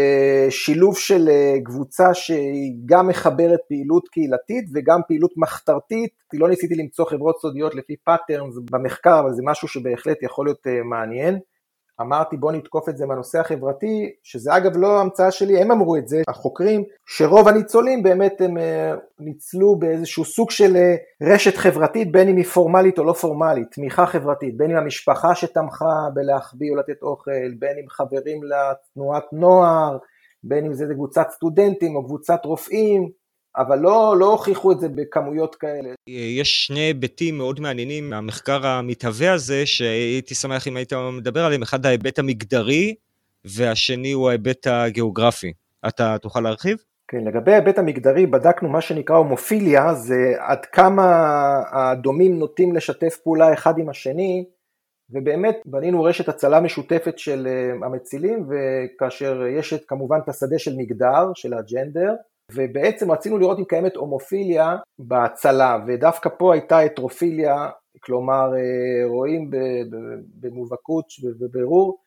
שילוב 0.50 0.97
של 0.97 1.30
אה, 1.30 1.56
קבוצה 1.65 2.13
שהיא 2.13 2.74
גם 2.86 3.08
מחברת 3.08 3.60
פעילות 3.67 4.08
קהילתית 4.08 4.65
וגם 4.74 5.00
פעילות 5.08 5.32
מחתרתית, 5.38 6.10
לא 6.34 6.50
ניסיתי 6.50 6.76
למצוא 6.76 7.06
חברות 7.06 7.39
סודיות 7.41 7.76
לפי 7.76 7.95
patterns 8.04 8.56
במחקר, 8.71 9.19
אבל 9.19 9.34
זה 9.34 9.41
משהו 9.45 9.67
שבהחלט 9.67 10.24
יכול 10.24 10.45
להיות 10.45 10.67
אה, 10.67 10.84
מעניין. 10.84 11.39
אמרתי 12.02 12.38
בוא 12.38 12.52
נתקוף 12.52 12.90
את 12.90 12.98
זה 12.98 13.06
מהנושא 13.06 13.40
החברתי, 13.40 14.12
שזה 14.24 14.58
אגב 14.58 14.78
לא 14.78 15.02
המצאה 15.02 15.32
שלי, 15.32 15.62
הם 15.62 15.72
אמרו 15.72 15.98
את 15.98 16.08
זה, 16.08 16.22
החוקרים, 16.28 16.84
שרוב 17.06 17.48
הניצולים 17.48 18.04
באמת 18.04 18.42
הם 18.42 18.58
אה, 18.58 18.94
ניצלו 19.20 19.76
באיזשהו 19.80 20.26
סוג 20.26 20.52
של 20.52 20.76
אה, 20.76 20.96
רשת 21.22 21.58
חברתית, 21.58 22.12
בין 22.12 22.30
אם 22.30 22.38
היא 22.38 22.46
פורמלית 22.46 23.00
או 23.00 23.04
לא 23.04 23.14
פורמלית, 23.14 23.72
תמיכה 23.72 24.06
חברתית, 24.06 24.58
בין 24.58 24.72
אם 24.72 24.78
המשפחה 24.78 25.36
שתמכה 25.36 26.10
בלהחביא 26.14 26.72
או 26.72 26.76
לתת 26.76 27.04
אוכל, 27.04 27.52
בין 27.60 27.78
אם 27.78 27.90
חברים 27.90 28.42
לתנועת 28.44 29.26
נוער, 29.34 29.98
בין 30.44 30.66
אם 30.66 30.74
זה 30.74 30.86
קבוצת 30.94 31.30
סטודנטים 31.30 31.96
או 31.96 32.06
קבוצת 32.06 32.46
רופאים, 32.46 33.10
אבל 33.58 33.80
לא, 33.80 34.16
לא 34.20 34.32
הוכיחו 34.32 34.72
את 34.72 34.80
זה 34.80 34.90
בכמויות 34.90 35.56
כאלה. 35.56 35.90
יש 36.08 36.68
שני 36.68 36.80
היבטים 36.80 37.38
מאוד 37.38 37.60
מעניינים 37.60 38.10
מהמחקר 38.10 38.68
המתהווה 38.68 39.34
הזה, 39.34 39.66
שהייתי 39.66 40.36
שמח 40.36 40.68
אם 40.68 40.78
היית 40.78 40.94
מדבר 40.94 41.46
עליהם, 41.46 41.62
אחד 41.62 41.86
ההיבט 41.86 42.20
המגדרי, 42.20 42.96
והשני 43.46 44.12
הוא 44.12 44.30
ההיבט 44.30 44.68
הגיאוגרפי. 44.68 45.54
אתה 45.88 46.18
תוכל 46.18 46.40
להרחיב? 46.42 46.78
כן, 47.08 47.24
לגבי 47.26 47.52
ההיבט 47.52 47.78
המגדרי 47.78 48.26
בדקנו 48.26 48.70
מה 48.70 48.82
שנקרא 48.82 49.16
הומופיליה, 49.16 49.94
זה 49.94 50.34
עד 50.38 50.66
כמה 50.66 51.04
הדומים 51.72 52.40
נוטים 52.40 52.76
לשתף 52.76 53.18
פעולה 53.24 53.54
אחד 53.54 53.78
עם 53.78 53.90
השני, 53.90 54.46
ובאמת 55.10 55.56
בנינו 55.66 56.04
רשת 56.04 56.30
הצלה 56.30 56.60
משותפת 56.60 57.20
של 57.20 57.48
אה, 57.48 57.88
המצילים, 57.88 58.50
וכאשר 58.50 59.44
יש 59.60 59.74
את, 59.74 59.82
כמובן 59.88 60.20
את 60.24 60.30
השדה 60.30 60.60
של 60.60 60.76
מגדר, 60.78 61.32
של 61.36 61.54
הג'נדר, 61.54 62.14
ובעצם 62.56 63.12
רצינו 63.12 63.38
לראות 63.38 63.60
אם 63.60 63.64
קיימת 63.66 63.96
הומופיליה 63.96 64.76
בהצלה, 65.00 65.78
ודווקא 65.88 66.30
פה 66.38 66.54
הייתה 66.54 66.80
הטרופיליה, 66.80 67.70
כלומר 68.04 68.52
אה, 68.56 69.10
רואים 69.10 69.52
במובהקות 70.40 71.06
ובבירור 71.24 71.98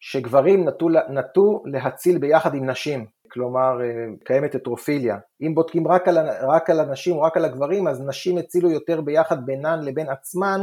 שגברים 0.00 0.68
נטו, 0.68 0.88
נטו 1.08 1.62
להציל 1.64 2.18
ביחד 2.18 2.54
עם 2.54 2.70
נשים, 2.70 3.06
כלומר 3.32 3.82
אה, 3.82 3.86
קיימת 4.24 4.54
הטרופיליה. 4.54 5.18
אם 5.42 5.54
בודקים 5.54 5.88
רק 5.88 6.08
על, 6.08 6.18
רק 6.40 6.70
על 6.70 6.80
הנשים 6.80 7.16
או 7.16 7.22
רק 7.22 7.36
על 7.36 7.44
הגברים, 7.44 7.88
אז 7.88 8.02
נשים 8.02 8.38
הצילו 8.38 8.70
יותר 8.70 9.00
ביחד 9.00 9.46
בינן 9.46 9.84
לבין 9.84 10.08
עצמן, 10.08 10.60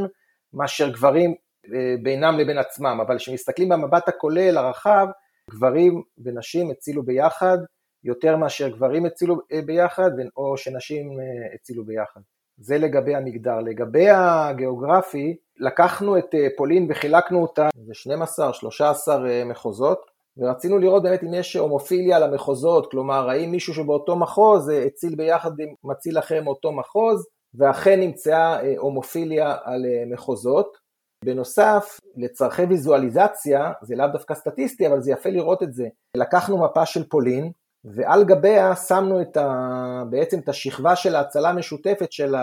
מאשר 0.54 0.90
גברים 0.90 1.36
אה, 1.74 1.96
בינם 2.04 2.38
לבין 2.38 2.58
עצמם, 2.58 3.00
אבל 3.08 3.18
כשמסתכלים 3.18 3.70
במבט 3.70 4.08
הכולל, 4.08 4.58
הרחב, 4.58 5.08
גברים 5.52 6.02
ונשים 6.26 6.72
הצילו 6.72 7.04
ביחד 7.04 7.58
יותר 8.04 8.38
מאשר 8.38 8.70
גברים 8.70 9.06
הצילו 9.06 9.38
אה, 9.52 9.62
ביחד, 9.62 10.12
או 10.38 10.58
שנשים 10.58 11.10
הצילו 11.56 11.86
ביחד. 11.86 12.22
זה 12.58 12.78
לגבי 12.78 13.16
המגדר. 13.16 13.60
לגבי 13.60 14.10
הגיאוגרפי, 14.10 15.38
לקחנו 15.60 16.18
את 16.18 16.36
פולין 16.58 16.88
וחילקנו 16.90 17.42
אותה 17.42 17.70
ל-12-13 17.88 19.12
מחוזות, 19.46 20.12
ורצינו 20.38 20.78
לראות 20.78 21.04
באמת 21.04 21.24
אם 21.24 21.34
יש 21.34 21.56
הומופיליה 21.56 22.20
למחוזות, 22.20 22.92
כלומר 22.92 23.30
האם 23.30 23.52
מישהו 23.52 23.74
שבאותו 23.74 24.16
מחוז 24.16 24.70
אה, 24.70 24.84
הציל 24.84 25.16
ביחד 25.16 25.60
עם 25.60 25.74
מציל 25.84 26.20
אחר 26.20 26.44
מאותו 26.44 26.72
מחוז, 26.72 27.28
ואכן 27.54 28.00
נמצאה 28.00 28.64
אה, 28.64 28.74
הומופיליה 28.78 29.56
על 29.64 29.86
אה, 29.86 30.04
מחוזות. 30.14 30.78
בנוסף, 31.26 32.00
לצורכי 32.18 32.64
ויזואליזציה, 32.64 33.72
זה 33.82 33.96
לאו 33.96 34.08
דווקא 34.08 34.34
סטטיסטי, 34.34 34.88
אבל 34.88 35.02
זה 35.02 35.12
יפה 35.12 35.30
לראות 35.30 35.64
את 35.64 35.74
זה. 35.74 35.88
לקחנו 36.18 36.64
מפה 36.64 36.86
של 36.86 37.04
פולין, 37.10 37.52
ועל 37.86 38.24
גביה 38.24 38.76
שמנו 38.76 39.22
את 39.22 39.38
ה, 39.38 40.04
בעצם 40.10 40.40
את 40.40 40.50
השכבה 40.50 40.96
של 40.96 41.16
ההצלה 41.16 41.50
המשותפת 41.50 42.12
של 42.12 42.36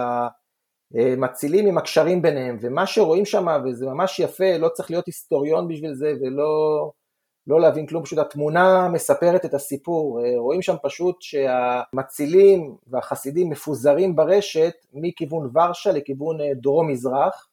המצילים 0.94 1.66
עם 1.66 1.78
הקשרים 1.78 2.22
ביניהם, 2.22 2.58
ומה 2.60 2.86
שרואים 2.86 3.24
שם, 3.24 3.46
וזה 3.64 3.86
ממש 3.86 4.18
יפה, 4.18 4.56
לא 4.58 4.68
צריך 4.68 4.90
להיות 4.90 5.06
היסטוריון 5.06 5.68
בשביל 5.68 5.94
זה, 5.94 6.12
ולא 6.20 6.92
לא 7.48 7.60
להבין 7.60 7.86
כלום, 7.86 8.04
פשוט 8.04 8.18
התמונה 8.18 8.88
מספרת 8.88 9.44
את 9.44 9.54
הסיפור, 9.54 10.20
אה, 10.20 10.32
רואים 10.36 10.62
שם 10.62 10.74
פשוט 10.82 11.16
שהמצילים 11.20 12.76
והחסידים 12.86 13.50
מפוזרים 13.50 14.16
ברשת 14.16 14.74
מכיוון 14.92 15.50
ורשה 15.54 15.92
לכיוון 15.92 16.40
אה, 16.40 16.54
דרום-מזרח, 16.54 17.48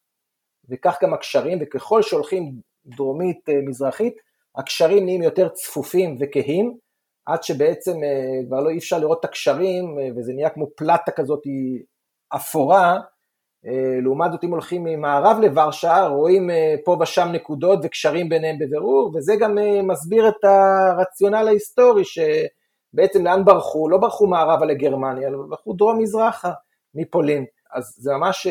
וכך 0.69 0.97
גם 1.03 1.13
הקשרים, 1.13 1.57
וככל 1.61 2.01
שהולכים 2.01 2.55
דרומית-מזרחית, 2.85 4.13
אה, 4.13 4.61
הקשרים 4.61 5.05
נהיים 5.05 5.21
יותר 5.21 5.49
צפופים 5.49 6.17
וכהים, 6.19 6.77
עד 7.25 7.43
שבעצם 7.43 7.97
כבר 8.47 8.59
לא 8.59 8.69
אי 8.69 8.77
אפשר 8.77 8.99
לראות 8.99 9.19
את 9.19 9.25
הקשרים, 9.25 9.97
וזה 10.15 10.33
נהיה 10.33 10.49
כמו 10.49 10.67
פלטה 10.75 11.11
כזאת 11.11 11.41
אפורה, 12.35 12.99
אה, 13.67 13.99
לעומת 14.01 14.31
זאת 14.31 14.43
אם 14.43 14.51
הולכים 14.51 14.83
ממערב 14.83 15.38
לוורשה, 15.41 16.07
רואים 16.07 16.49
אה, 16.49 16.75
פה 16.85 16.97
ושם 17.01 17.27
נקודות 17.33 17.79
וקשרים 17.83 18.29
ביניהם 18.29 18.59
בבירור, 18.59 19.11
וזה 19.15 19.35
גם 19.39 19.57
אה, 19.57 19.81
מסביר 19.81 20.27
את 20.27 20.43
הרציונל 20.43 21.47
ההיסטורי 21.47 22.03
שבעצם 22.05 23.25
לאן 23.25 23.45
ברחו, 23.45 23.89
לא 23.89 23.97
ברחו 23.97 24.27
מערבה 24.27 24.65
לגרמניה, 24.65 25.27
אלא 25.27 25.38
ברחו 25.49 25.73
דרום-מזרחה 25.73 26.51
מפולין. 26.95 27.45
אז 27.73 27.95
זה 27.97 28.13
ממש 28.13 28.47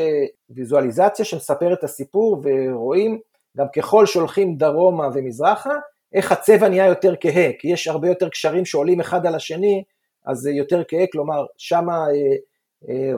ויזואליזציה 0.50 1.24
שמספרת 1.24 1.78
את 1.78 1.84
הסיפור, 1.84 2.42
ורואים 2.44 3.18
גם 3.56 3.66
ככל 3.76 4.06
שהולכים 4.06 4.56
דרומה 4.56 5.08
ומזרחה, 5.14 5.74
איך 6.14 6.33
הצבע 6.33 6.68
נהיה 6.68 6.87
יותר 6.87 7.14
כהה, 7.20 7.50
כי 7.59 7.68
יש 7.68 7.88
הרבה 7.88 8.09
יותר 8.09 8.29
קשרים 8.29 8.64
שעולים 8.64 9.00
אחד 9.00 9.27
על 9.27 9.35
השני, 9.35 9.85
אז 10.27 10.38
זה 10.38 10.50
יותר 10.50 10.83
כהה, 10.88 11.05
כלומר 11.12 11.46
שמה 11.59 12.07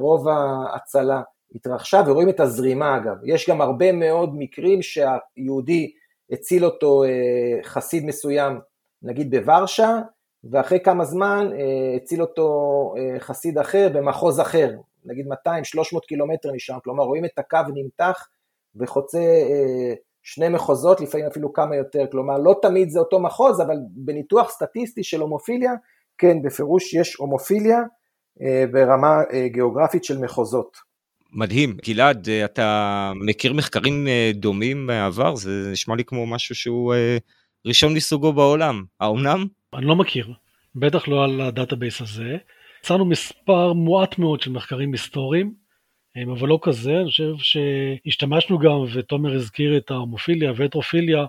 רוב 0.00 0.28
ההצלה. 0.28 1.20
התרחשה 1.54 2.02
ורואים 2.06 2.28
את 2.28 2.40
הזרימה 2.40 2.96
אגב. 2.96 3.16
יש 3.24 3.50
גם 3.50 3.60
הרבה 3.60 3.92
מאוד 3.92 4.30
מקרים 4.34 4.82
שהיהודי 4.82 5.92
הציל 6.30 6.64
אותו 6.64 7.04
אה, 7.04 7.62
חסיד 7.62 8.04
מסוים, 8.04 8.60
נגיד 9.02 9.30
בוורשה, 9.30 9.98
ואחרי 10.50 10.80
כמה 10.80 11.04
זמן 11.04 11.50
אה, 11.52 11.96
הציל 11.96 12.22
אותו 12.22 12.48
אה, 12.98 13.20
חסיד 13.20 13.58
אחר 13.58 13.88
במחוז 13.94 14.40
אחר, 14.40 14.70
נגיד 15.04 15.26
200-300 15.26 15.30
קילומטר 16.08 16.52
משם, 16.52 16.76
כלומר 16.84 17.04
רואים 17.04 17.24
את 17.24 17.38
הקו 17.38 17.58
נמתח 17.74 18.28
וחוצה 18.76 19.18
שני 20.28 20.48
מחוזות, 20.48 21.00
לפעמים 21.00 21.26
אפילו 21.26 21.52
כמה 21.52 21.76
יותר, 21.76 22.04
כלומר 22.10 22.38
לא 22.38 22.58
תמיד 22.62 22.88
זה 22.88 22.98
אותו 22.98 23.20
מחוז, 23.20 23.60
אבל 23.60 23.76
בניתוח 23.90 24.50
סטטיסטי 24.50 25.04
של 25.04 25.20
הומופיליה, 25.20 25.72
כן, 26.18 26.42
בפירוש 26.42 26.94
יש 26.94 27.14
הומופיליה 27.14 27.78
ברמה 28.72 29.22
גיאוגרפית 29.52 30.04
של 30.04 30.18
מחוזות. 30.18 30.76
מדהים. 31.32 31.76
גלעד, 31.86 32.28
אה, 32.28 32.44
אתה 32.44 33.12
מכיר 33.26 33.52
מחקרים 33.52 34.08
אה, 34.08 34.30
דומים 34.34 34.86
מהעבר? 34.86 35.34
זה 35.34 35.68
נשמע 35.72 35.96
לי 35.96 36.04
כמו 36.04 36.26
משהו 36.26 36.54
שהוא 36.54 36.94
אה, 36.94 37.16
ראשון 37.66 37.94
מסוגו 37.94 38.32
בעולם. 38.32 38.84
האומנם? 39.00 39.46
אני 39.74 39.86
לא 39.86 39.96
מכיר, 39.96 40.32
בטח 40.74 41.08
לא 41.08 41.24
על 41.24 41.40
ה 41.40 41.47
database 41.47 42.00
הזה. 42.00 42.36
יצרנו 42.80 43.04
מספר 43.04 43.72
מועט 43.72 44.18
מאוד 44.18 44.40
של 44.40 44.50
מחקרים 44.50 44.92
היסטוריים, 44.92 45.54
אבל 46.24 46.48
לא 46.48 46.58
כזה, 46.62 47.00
אני 47.00 47.08
חושב 47.08 47.32
שהשתמשנו 47.38 48.58
גם, 48.58 48.84
ותומר 48.94 49.34
הזכיר 49.34 49.76
את 49.76 49.90
ההומופיליה 49.90 50.52
והטרופיליה, 50.56 51.26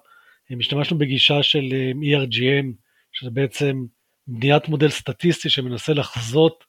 השתמשנו 0.60 0.98
בגישה 0.98 1.44
של 1.44 1.66
ERGM, 2.02 2.66
שזה 3.12 3.30
בעצם 3.30 3.86
בניית 4.28 4.68
מודל 4.68 4.90
סטטיסטי 4.90 5.50
שמנסה 5.50 5.94
לחזות 5.94 6.64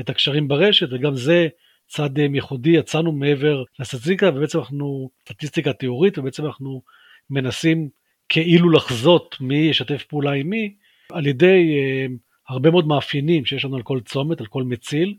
את 0.00 0.10
הקשרים 0.10 0.48
ברשת, 0.48 0.86
וגם 0.92 1.14
זה 1.14 1.48
צד 1.88 2.18
ייחודי, 2.18 2.70
יצאנו 2.70 3.12
מעבר 3.12 3.62
לסטטיסטיקה, 3.78 4.28
ובעצם 4.28 4.58
אנחנו, 4.58 5.10
סטטיסטיקה 5.20 5.72
תיאורית, 5.72 6.18
ובעצם 6.18 6.46
אנחנו 6.46 6.82
מנסים 7.30 7.88
כאילו 8.28 8.70
לחזות 8.70 9.36
מי 9.40 9.56
ישתף 9.56 10.04
פעולה 10.04 10.32
עם 10.32 10.50
מי, 10.50 10.74
על 11.12 11.26
ידי 11.26 11.76
אה, 11.78 12.06
הרבה 12.48 12.70
מאוד 12.70 12.86
מאפיינים 12.86 13.44
שיש 13.44 13.64
לנו 13.64 13.76
על 13.76 13.82
כל 13.82 14.00
צומת, 14.00 14.40
על 14.40 14.46
כל 14.46 14.62
מציל. 14.62 15.14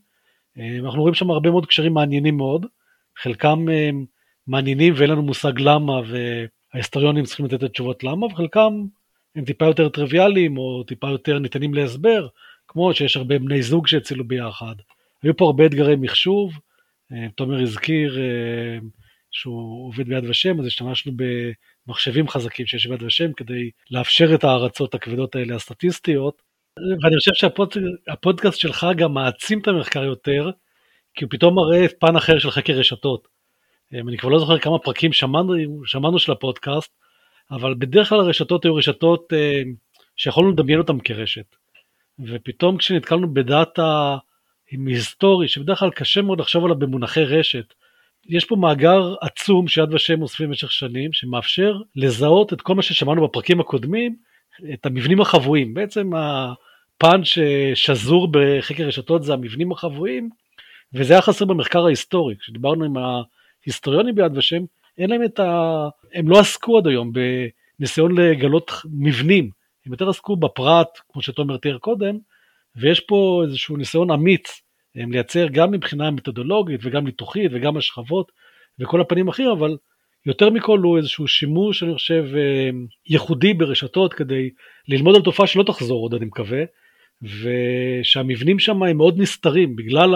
אה, 0.58 0.78
אנחנו 0.86 1.02
רואים 1.02 1.14
שם 1.14 1.32
הרבה 1.32 1.52
מאוד 1.52 1.66
קשרים 1.66 1.94
מעניינים 1.94 2.38
מאוד, 2.38 2.66
חלקם 3.18 3.70
אה, 3.70 3.90
מעניינים 4.48 4.94
ואין 4.98 5.10
לנו 5.10 5.22
מושג 5.22 5.60
למה, 5.60 6.02
וההיסטוריונים 6.74 7.26
צריכים 7.26 7.46
לתת 7.46 7.54
את 7.54 7.64
התשובות 7.64 8.04
למה, 8.04 8.26
וחלקם 8.26 8.86
הם 9.36 9.46
טיפה 9.46 9.66
יותר 9.66 9.90
טריוויאליים, 9.90 10.58
או 10.58 10.84
טיפה 10.84 11.10
יותר 11.10 11.40
ניתנים 11.40 11.74
להסבר, 11.74 12.28
כמו 12.68 12.94
שיש 12.94 13.18
הרבה 13.18 13.40
בני 13.40 13.62
זוג 13.62 13.88
שהצילו 13.88 14.28
ביחד. 14.28 14.76
היו 15.24 15.38
פה 15.38 15.46
הרבה 15.46 15.66
אתגרי 15.66 15.96
מחשוב, 15.96 16.60
אה, 17.12 17.28
תומר 17.36 17.62
הזכיר 17.62 18.18
שהוא 19.32 19.88
עובד 19.88 20.08
ביד 20.08 20.30
ושם, 20.30 20.60
אז 20.60 20.66
השתמשנו 20.66 21.12
במחשבים 21.88 22.28
חזקים 22.28 22.66
שיש 22.66 22.88
ביד 22.88 23.04
ושם 23.04 23.34
כדי 23.34 23.70
לאפשר 23.92 24.36
את 24.36 24.44
הארצות 24.44 24.94
הכבדות 24.94 25.36
האלה 25.36 25.56
הסטטיסטיות. 25.56 26.49
ואני 26.78 27.16
חושב 27.18 27.32
שהפודקאסט 27.34 28.60
שלך 28.60 28.88
גם 28.96 29.14
מעצים 29.14 29.60
את 29.60 29.68
המחקר 29.68 30.04
יותר, 30.04 30.50
כי 31.14 31.24
הוא 31.24 31.32
פתאום 31.32 31.56
מראה 31.56 31.86
פן 32.00 32.16
אחר 32.16 32.40
של 32.40 32.52
חקר 32.52 32.74
רשתות. 32.74 33.28
אה, 33.94 34.00
אני 34.00 34.18
כבר 34.18 34.30
לא 34.30 34.40
זוכר 34.40 34.60
כמה 34.60 34.80
פרקים 34.80 35.14
שמענו, 35.14 35.54
שמענו 35.86 36.20
של 36.20 36.32
הפודקאסט, 36.32 36.92
אבל 37.52 37.74
בדרך 37.74 38.10
כלל 38.10 38.20
הרשתות 38.20 38.66
היו 38.66 38.76
רשתות 38.76 39.34
שיכולנו 40.16 40.52
לדמיין 40.52 40.80
אותן 40.80 41.00
כרשת. 41.04 41.56
ופתאום 42.28 42.78
כשנתקלנו 42.78 43.34
בדאטה 43.34 44.18
היסטורי, 44.72 45.48
שבדרך 45.48 45.80
כלל 45.80 45.90
קשה 45.90 46.22
מאוד 46.22 46.40
לחשוב 46.40 46.66
עליו 46.66 46.80
במונחי 46.80 47.24
רשת. 47.24 47.74
יש 48.30 48.46
פה 48.46 48.56
מאגר 48.56 49.16
עצום 49.22 49.68
שיד 49.68 49.94
ושם 49.94 50.22
אוספים 50.22 50.48
במשך 50.48 50.72
שנים, 50.72 51.14
שמאפשר 51.14 51.74
לזהות 51.96 52.54
את 52.54 52.62
כל 52.62 52.76
מה 52.76 52.82
ששמענו 52.82 53.28
בפרקים 53.28 53.60
הקודמים, 53.60 54.16
את 54.74 54.86
המבנים 54.86 55.22
החבויים. 55.22 55.74
בעצם 55.74 56.12
הפן 56.16 57.22
ששזור 57.24 58.28
בחקר 58.32 58.84
רשתות 58.84 59.24
זה 59.24 59.34
המבנים 59.34 59.72
החבויים, 59.72 60.30
וזה 60.94 61.14
היה 61.14 61.22
חסר 61.22 61.46
במחקר 61.46 61.86
ההיסטורי. 61.86 62.36
כשדיברנו 62.40 62.86
עם 62.86 62.94
ההיסטוריונים 62.98 64.16
ביד 64.16 64.38
ושם, 64.38 64.64
אין 64.98 65.10
להם 65.10 65.24
את 65.24 65.40
ה... 65.40 65.88
הם 66.14 66.30
לא 66.30 66.40
עסקו 66.40 66.78
עד 66.78 66.88
היום 66.88 67.12
בניסיון 67.80 68.18
לגלות 68.18 68.72
מבנים, 68.86 69.50
הם 69.86 69.92
יותר 69.92 70.10
עסקו 70.10 70.36
בפרט, 70.36 71.00
כמו 71.10 71.22
שתומר 71.22 71.58
תיאר 71.58 71.78
קודם, 71.78 72.18
ויש 72.76 73.00
פה 73.00 73.42
איזשהו 73.46 73.78
ניסיון 73.78 74.12
אמיץ 74.12 74.62
לייצר 74.96 75.48
גם 75.52 75.72
מבחינה 75.72 76.12
מתודולוגית 76.12 76.80
וגם 76.84 77.06
ניתוחית 77.06 77.52
וגם 77.54 77.78
השכבות 77.78 78.32
וכל 78.80 79.02
הפנים 79.02 79.28
אחרים, 79.28 79.50
אבל 79.50 79.78
יותר 80.26 80.50
מכל 80.50 80.80
הוא 80.80 80.98
איזשהו 80.98 81.28
שימוש, 81.28 81.84
אני 81.84 81.94
חושב, 81.94 82.26
ייחודי 83.10 83.54
ברשתות 83.54 84.14
כדי 84.14 84.50
ללמוד 84.88 85.16
על 85.16 85.22
תופעה 85.22 85.48
שלא 85.48 85.64
תחזור 85.64 86.02
עוד, 86.02 86.14
אני 86.14 86.26
מקווה, 86.26 86.64
ושהמבנים 87.22 88.60
שם 88.60 88.84
הם 88.84 88.98
מאוד 88.98 89.20
נסתרים 89.20 89.76
בגלל 89.76 90.16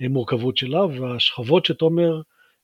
המורכבות 0.00 0.56
שלה, 0.56 0.84
והשכבות 0.84 1.66
שתומר 1.66 2.20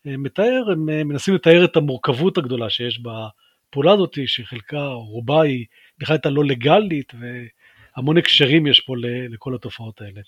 אה, 0.06 0.16
מתאר, 0.16 0.64
הם 0.72 0.90
אה, 0.90 1.04
מנסים 1.04 1.34
לתאר 1.34 1.64
את 1.64 1.76
המורכבות 1.76 2.38
הגדולה 2.38 2.70
שיש 2.70 3.00
בפעולה 3.00 3.92
הזאת, 3.92 4.18
שחלקה, 4.26 4.86
רובה 4.86 5.42
היא 5.42 5.66
בכלל 5.98 6.14
הייתה 6.14 6.30
לא 6.30 6.44
לגאלית, 6.44 7.12
והמון 7.20 8.18
הקשרים 8.18 8.66
יש 8.66 8.80
פה 8.80 8.94
לכל 9.28 9.54
התופעות 9.54 10.00
האלה. 10.00 10.20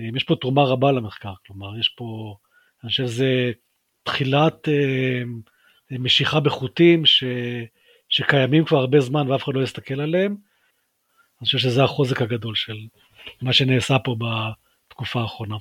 אה, 0.00 0.04
יש 0.16 0.24
פה 0.24 0.36
תרומה 0.36 0.64
רבה 0.64 0.92
למחקר, 0.92 1.32
כלומר, 1.46 1.78
יש 1.78 1.88
פה, 1.88 2.36
אני 2.82 2.90
חושב 2.90 3.06
שזה 3.06 3.52
תחילת 4.02 4.68
משיכה 5.98 6.40
בחוטים 6.40 7.06
ש, 7.06 7.24
שקיימים 8.08 8.64
כבר 8.64 8.78
הרבה 8.78 9.00
זמן 9.00 9.30
ואף 9.30 9.44
אחד 9.44 9.52
לא 9.54 9.62
יסתכל 9.62 10.00
עליהם. 10.00 10.36
אני 11.40 11.46
חושב 11.46 11.58
שזה 11.58 11.84
החוזק 11.84 12.22
הגדול 12.22 12.54
של 12.54 12.76
מה 13.42 13.52
שנעשה 13.52 13.96
פה 14.04 14.16
בתקופה 14.88 15.20
האחרונה. 15.20 15.56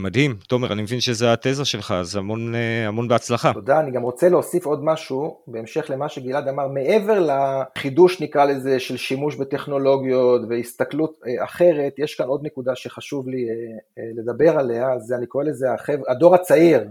מדהים, 0.00 0.36
תומר, 0.48 0.72
אני 0.72 0.82
מבין 0.82 1.00
שזה 1.00 1.32
התזה 1.32 1.64
שלך, 1.64 1.90
אז 1.90 2.16
המון, 2.16 2.54
אה, 2.54 2.88
המון 2.88 3.08
בהצלחה. 3.08 3.52
תודה, 3.52 3.80
אני 3.80 3.90
גם 3.90 4.02
רוצה 4.02 4.28
להוסיף 4.28 4.66
עוד 4.66 4.84
משהו, 4.84 5.40
בהמשך 5.46 5.86
למה 5.88 6.08
שגלעד 6.08 6.48
אמר, 6.48 6.68
מעבר 6.68 7.26
לחידוש 7.26 8.20
נקרא 8.20 8.44
לזה 8.44 8.80
של 8.80 8.96
שימוש 8.96 9.36
בטכנולוגיות 9.36 10.42
והסתכלות 10.48 11.18
אה, 11.26 11.44
אחרת, 11.44 11.98
יש 11.98 12.14
כאן 12.14 12.26
עוד 12.26 12.46
נקודה 12.46 12.76
שחשוב 12.76 13.28
לי 13.28 13.46
אה, 13.48 14.02
לדבר 14.16 14.58
עליה, 14.58 14.98
זה 14.98 15.16
אני 15.16 15.26
קורא 15.26 15.44
לזה 15.44 15.72
החבר, 15.72 16.02
הדור 16.08 16.34
הצעיר. 16.34 16.88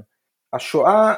השואה 0.53 1.13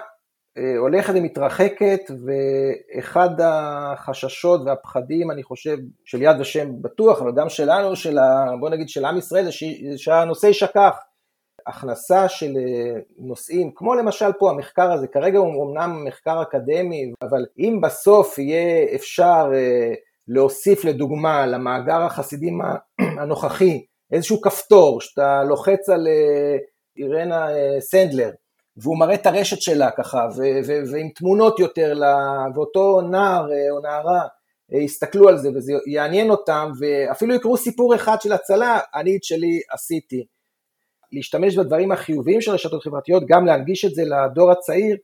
הולכת 0.78 1.14
ומתרחקת, 1.16 2.00
ואחד 2.26 3.30
החששות 3.44 4.62
והפחדים, 4.66 5.32
אני 5.32 5.44
חושב, 5.44 5.78
של 6.06 6.22
יד 6.22 6.40
ושם 6.40 6.82
בטוח, 6.82 7.22
אבל 7.22 7.32
גם 7.36 7.50
שלנו, 7.50 7.96
של 7.96 8.18
ה, 8.18 8.46
בוא 8.60 8.70
נגיד 8.70 8.90
של 8.90 9.06
עם 9.06 9.18
ישראל, 9.18 9.46
זה 9.46 9.52
שהנושא 9.98 10.48
יישכח. 10.48 10.96
הכנסה 11.68 12.30
של 12.30 12.58
אה, 12.58 13.00
נושאים, 13.18 13.72
כמו 13.76 13.96
למשל 13.96 14.32
פה 14.40 14.50
המחקר 14.50 14.92
הזה, 14.92 15.08
כרגע 15.08 15.38
הוא 15.38 15.72
אמנם 15.72 16.06
מחקר 16.06 16.42
אקדמי, 16.42 17.14
אבל 17.22 17.46
אם 17.60 17.80
בסוף 17.84 18.40
יהיה 18.40 18.96
אפשר 18.96 19.52
אה, 19.54 19.94
להוסיף 20.28 20.86
לדוגמה 20.86 21.46
למאגר 21.46 22.02
החסידים 22.02 22.60
הנוכחי 23.20 23.86
איזשהו 24.12 24.42
כפתור 24.42 25.02
שאתה 25.02 25.44
לוחץ 25.44 25.90
על 25.90 26.08
אה, 26.08 26.58
אירנה 26.98 27.48
סנדלר 27.80 28.32
והוא 28.78 29.00
מראה 29.00 29.14
את 29.14 29.26
הרשת 29.26 29.62
שלה 29.62 29.92
ככה 29.92 30.28
ו- 30.38 30.68
ו- 30.68 30.92
ועם 30.92 31.10
תמונות 31.16 31.60
יותר 31.60 31.94
לה, 31.94 32.18
ואותו 32.56 33.02
נער 33.02 33.48
או 33.72 33.80
נערה 33.82 34.28
יסתכלו 34.72 35.30
על 35.30 35.38
זה 35.38 35.50
וזה 35.56 35.74
יעניין 35.88 36.30
אותם 36.30 36.72
ואפילו 36.80 37.36
יקראו 37.36 37.58
סיפור 37.58 37.96
אחד 37.96 38.22
של 38.22 38.34
הצלה, 38.34 38.80
אני 38.96 39.16
את 39.18 39.24
שלי 39.24 39.60
עשיתי. 39.72 40.26
להשתמש 41.12 41.56
בדברים 41.56 41.92
החיוביים 41.92 42.42
של 42.42 42.52
רשתות 42.52 42.84
חברתיות, 42.84 43.24
גם 43.28 43.46
להנגיש 43.46 43.86
את 43.86 43.96
זה 43.96 44.04
לדור 44.06 44.52
הצעיר, 44.52 44.98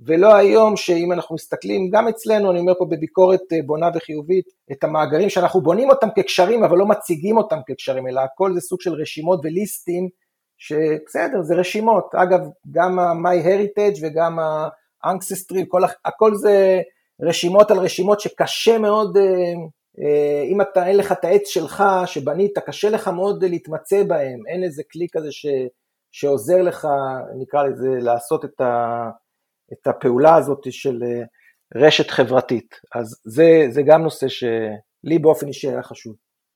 ולא 0.00 0.34
היום 0.34 0.76
שאם 0.76 1.12
אנחנו 1.12 1.34
מסתכלים, 1.34 1.90
גם 1.90 2.08
אצלנו, 2.08 2.50
אני 2.50 2.60
אומר 2.60 2.72
פה 2.78 2.84
בביקורת 2.84 3.40
אה, 3.52 3.58
בונה 3.66 3.88
וחיובית, 3.94 4.44
את 4.72 4.84
המאגרים 4.84 5.30
שאנחנו 5.30 5.60
בונים 5.60 5.90
אותם 5.90 6.08
כקשרים, 6.16 6.64
אבל 6.64 6.78
לא 6.78 6.86
מציגים 6.86 7.36
אותם 7.36 7.56
כקשרים, 7.66 8.08
אלא 8.08 8.20
הכל 8.20 8.54
זה 8.54 8.60
סוג 8.60 8.80
של 8.80 8.92
רשימות 8.92 9.40
וליסטים, 9.44 10.08
שבסדר, 10.64 11.42
זה 11.42 11.54
רשימות. 11.54 12.14
אגב, 12.14 12.40
גם 12.70 12.98
ה-MyHeritage 12.98 13.98
וגם 14.02 14.38
ה-Ancestry, 14.38 15.78
הכל 16.04 16.34
זה 16.34 16.80
רשימות 17.20 17.70
על 17.70 17.78
רשימות 17.78 18.20
שקשה 18.20 18.78
מאוד 18.78 19.16
אה, 19.16 19.52
אה, 20.00 20.42
אם 20.42 20.60
אתה, 20.60 20.86
אין 20.86 20.96
לך 20.96 21.12
את 21.12 21.24
העץ 21.24 21.48
שלך 21.48 21.84
שבנית, 22.06 22.58
קשה 22.58 22.90
לך 22.90 23.08
מאוד 23.08 23.44
להתמצא 23.44 24.02
בהם, 24.02 24.40
אין 24.46 24.64
איזה 24.64 24.82
כלי 24.92 25.06
כזה 25.12 25.32
ש, 25.32 25.46
שעוזר 26.12 26.62
לך, 26.62 26.88
נקרא 27.40 27.62
לזה, 27.62 27.88
לעשות 28.00 28.44
את, 28.44 28.60
ה, 28.60 29.10
את 29.72 29.86
הפעולה 29.86 30.36
הזאת 30.36 30.72
של 30.72 31.02
אה, 31.02 31.22
רשת 31.86 32.10
חברתית. 32.10 32.74
אז 32.94 33.20
זה, 33.24 33.66
זה 33.70 33.82
גם 33.82 34.02
נושא 34.02 34.28
שלי 34.28 35.18
באופן 35.20 35.48
אישי 35.48 35.68
היה 35.68 35.82
חשוב. 35.82 36.14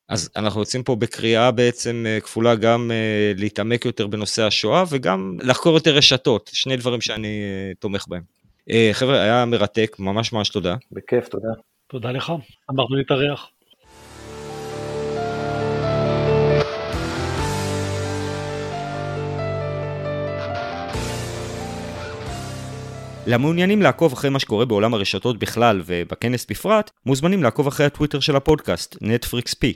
אז 0.09 0.31
אנחנו 0.37 0.61
יוצאים 0.61 0.83
פה 0.83 0.97
בקריאה 0.97 1.51
בעצם 1.51 2.05
אה, 2.09 2.21
כפולה 2.21 2.55
גם 2.55 2.91
להתעמק 3.37 3.85
יותר 3.85 4.07
בנושא 4.07 4.43
השואה 4.43 4.85
וגם 4.91 5.37
לחקור 5.43 5.75
יותר 5.75 5.95
רשתות, 5.97 6.51
שני 6.53 6.77
דברים 6.77 7.01
שאני 7.01 7.43
תומך 7.79 8.05
בהם. 8.09 8.23
חבר'ה, 8.93 9.23
היה 9.23 9.45
מרתק, 9.45 9.97
ממש 9.99 10.33
ממש 10.33 10.49
תודה. 10.49 10.77
בכיף, 10.93 11.29
תודה. 11.29 11.49
תודה 11.87 12.11
לך, 12.11 12.33
אמרנו 12.71 12.97
להתארח. 12.97 13.51
למעוניינים 23.27 23.83
לעקוב 23.83 24.13
אחרי 24.13 24.31
מה 24.31 24.39
שקורה 24.39 24.65
בעולם 24.65 24.95
הרשתות 24.95 25.39
בכלל 25.39 25.83
ובכנס 25.87 26.47
בפרט, 26.51 26.91
מוזמנים 27.07 27.43
לעקוב 27.43 27.67
אחרי 27.67 27.87
הטוויטר 27.87 28.21
של 28.21 28.37
הפודקאסט, 28.37 28.97
Netfrix 29.01 29.55
P. 29.55 29.75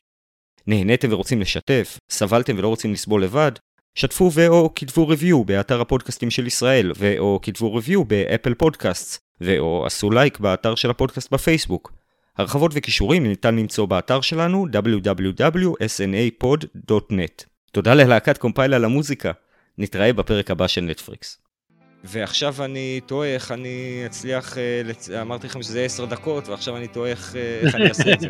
נהניתם 0.67 1.13
ורוצים 1.13 1.41
לשתף? 1.41 1.99
סבלתם 2.11 2.55
ולא 2.59 2.69
רוצים 2.69 2.93
לסבול 2.93 3.25
לבד? 3.25 3.53
שתפו 3.95 4.31
ו/או 4.35 4.71
כתבו 4.75 5.09
review 5.09 5.45
באתר 5.45 5.81
הפודקאסטים 5.81 6.31
של 6.31 6.47
ישראל, 6.47 6.93
ו/או 6.97 7.39
כתבו 7.43 7.75
review 7.75 8.05
באפל 8.05 8.55
פודקאסט, 8.55 9.19
ו/או 9.41 9.87
עשו 9.87 10.11
לייק 10.11 10.39
באתר 10.39 10.75
של 10.75 10.91
הפודקאסט 10.91 11.33
בפייסבוק. 11.33 11.93
הרחבות 12.39 12.71
וקישורים 12.75 13.27
ניתן 13.27 13.57
למצוא 13.57 13.87
באתר 13.87 14.21
שלנו 14.21 14.67
www.snapod.net. 14.67 17.45
תודה 17.73 17.95
ללהקת 17.95 18.39
קומפייל 18.39 18.75
על 18.75 18.85
המוזיקה. 18.85 19.33
נתראה 19.79 20.13
בפרק 20.13 20.51
הבא 20.51 20.67
של 20.67 20.81
נטפריקס. 20.81 21.39
ועכשיו 22.05 22.65
אני 22.65 23.01
תוהה 23.07 23.35
איך 23.35 23.53
אני 23.53 24.03
אצליח, 24.07 24.59
אה, 24.59 24.83
לצ... 24.85 25.11
אמרתי 25.11 25.47
לכם 25.47 25.63
שזה 25.63 25.85
עשר 25.85 26.05
דקות, 26.05 26.49
ועכשיו 26.49 26.77
אני 26.77 26.89
תוהה 26.89 27.11
איך, 27.11 27.37
אה, 27.37 27.61
אני 27.75 27.89
אעשה 27.89 28.13
את 28.13 28.21
זה. 28.21 28.29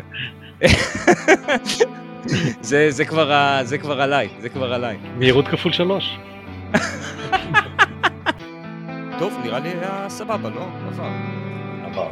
זה, 2.61 2.91
זה, 2.91 3.05
כבר, 3.05 3.59
זה 3.63 3.77
כבר 3.77 4.01
עליי, 4.01 4.29
זה 4.39 4.49
כבר 4.49 4.73
עליי. 4.73 4.97
מהירות 5.17 5.47
כפול 5.47 5.71
שלוש. 5.71 6.17
טוב, 9.19 9.33
נראה 9.43 9.59
לי 9.59 9.69
היה 9.69 10.05
סבבה, 10.09 10.49
לא? 10.49 10.67
עבר. 10.87 11.09
עבר. 11.85 12.09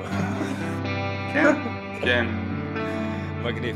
כן. 1.34 1.56
כן. 2.02 2.26
מגניב. 3.44 3.76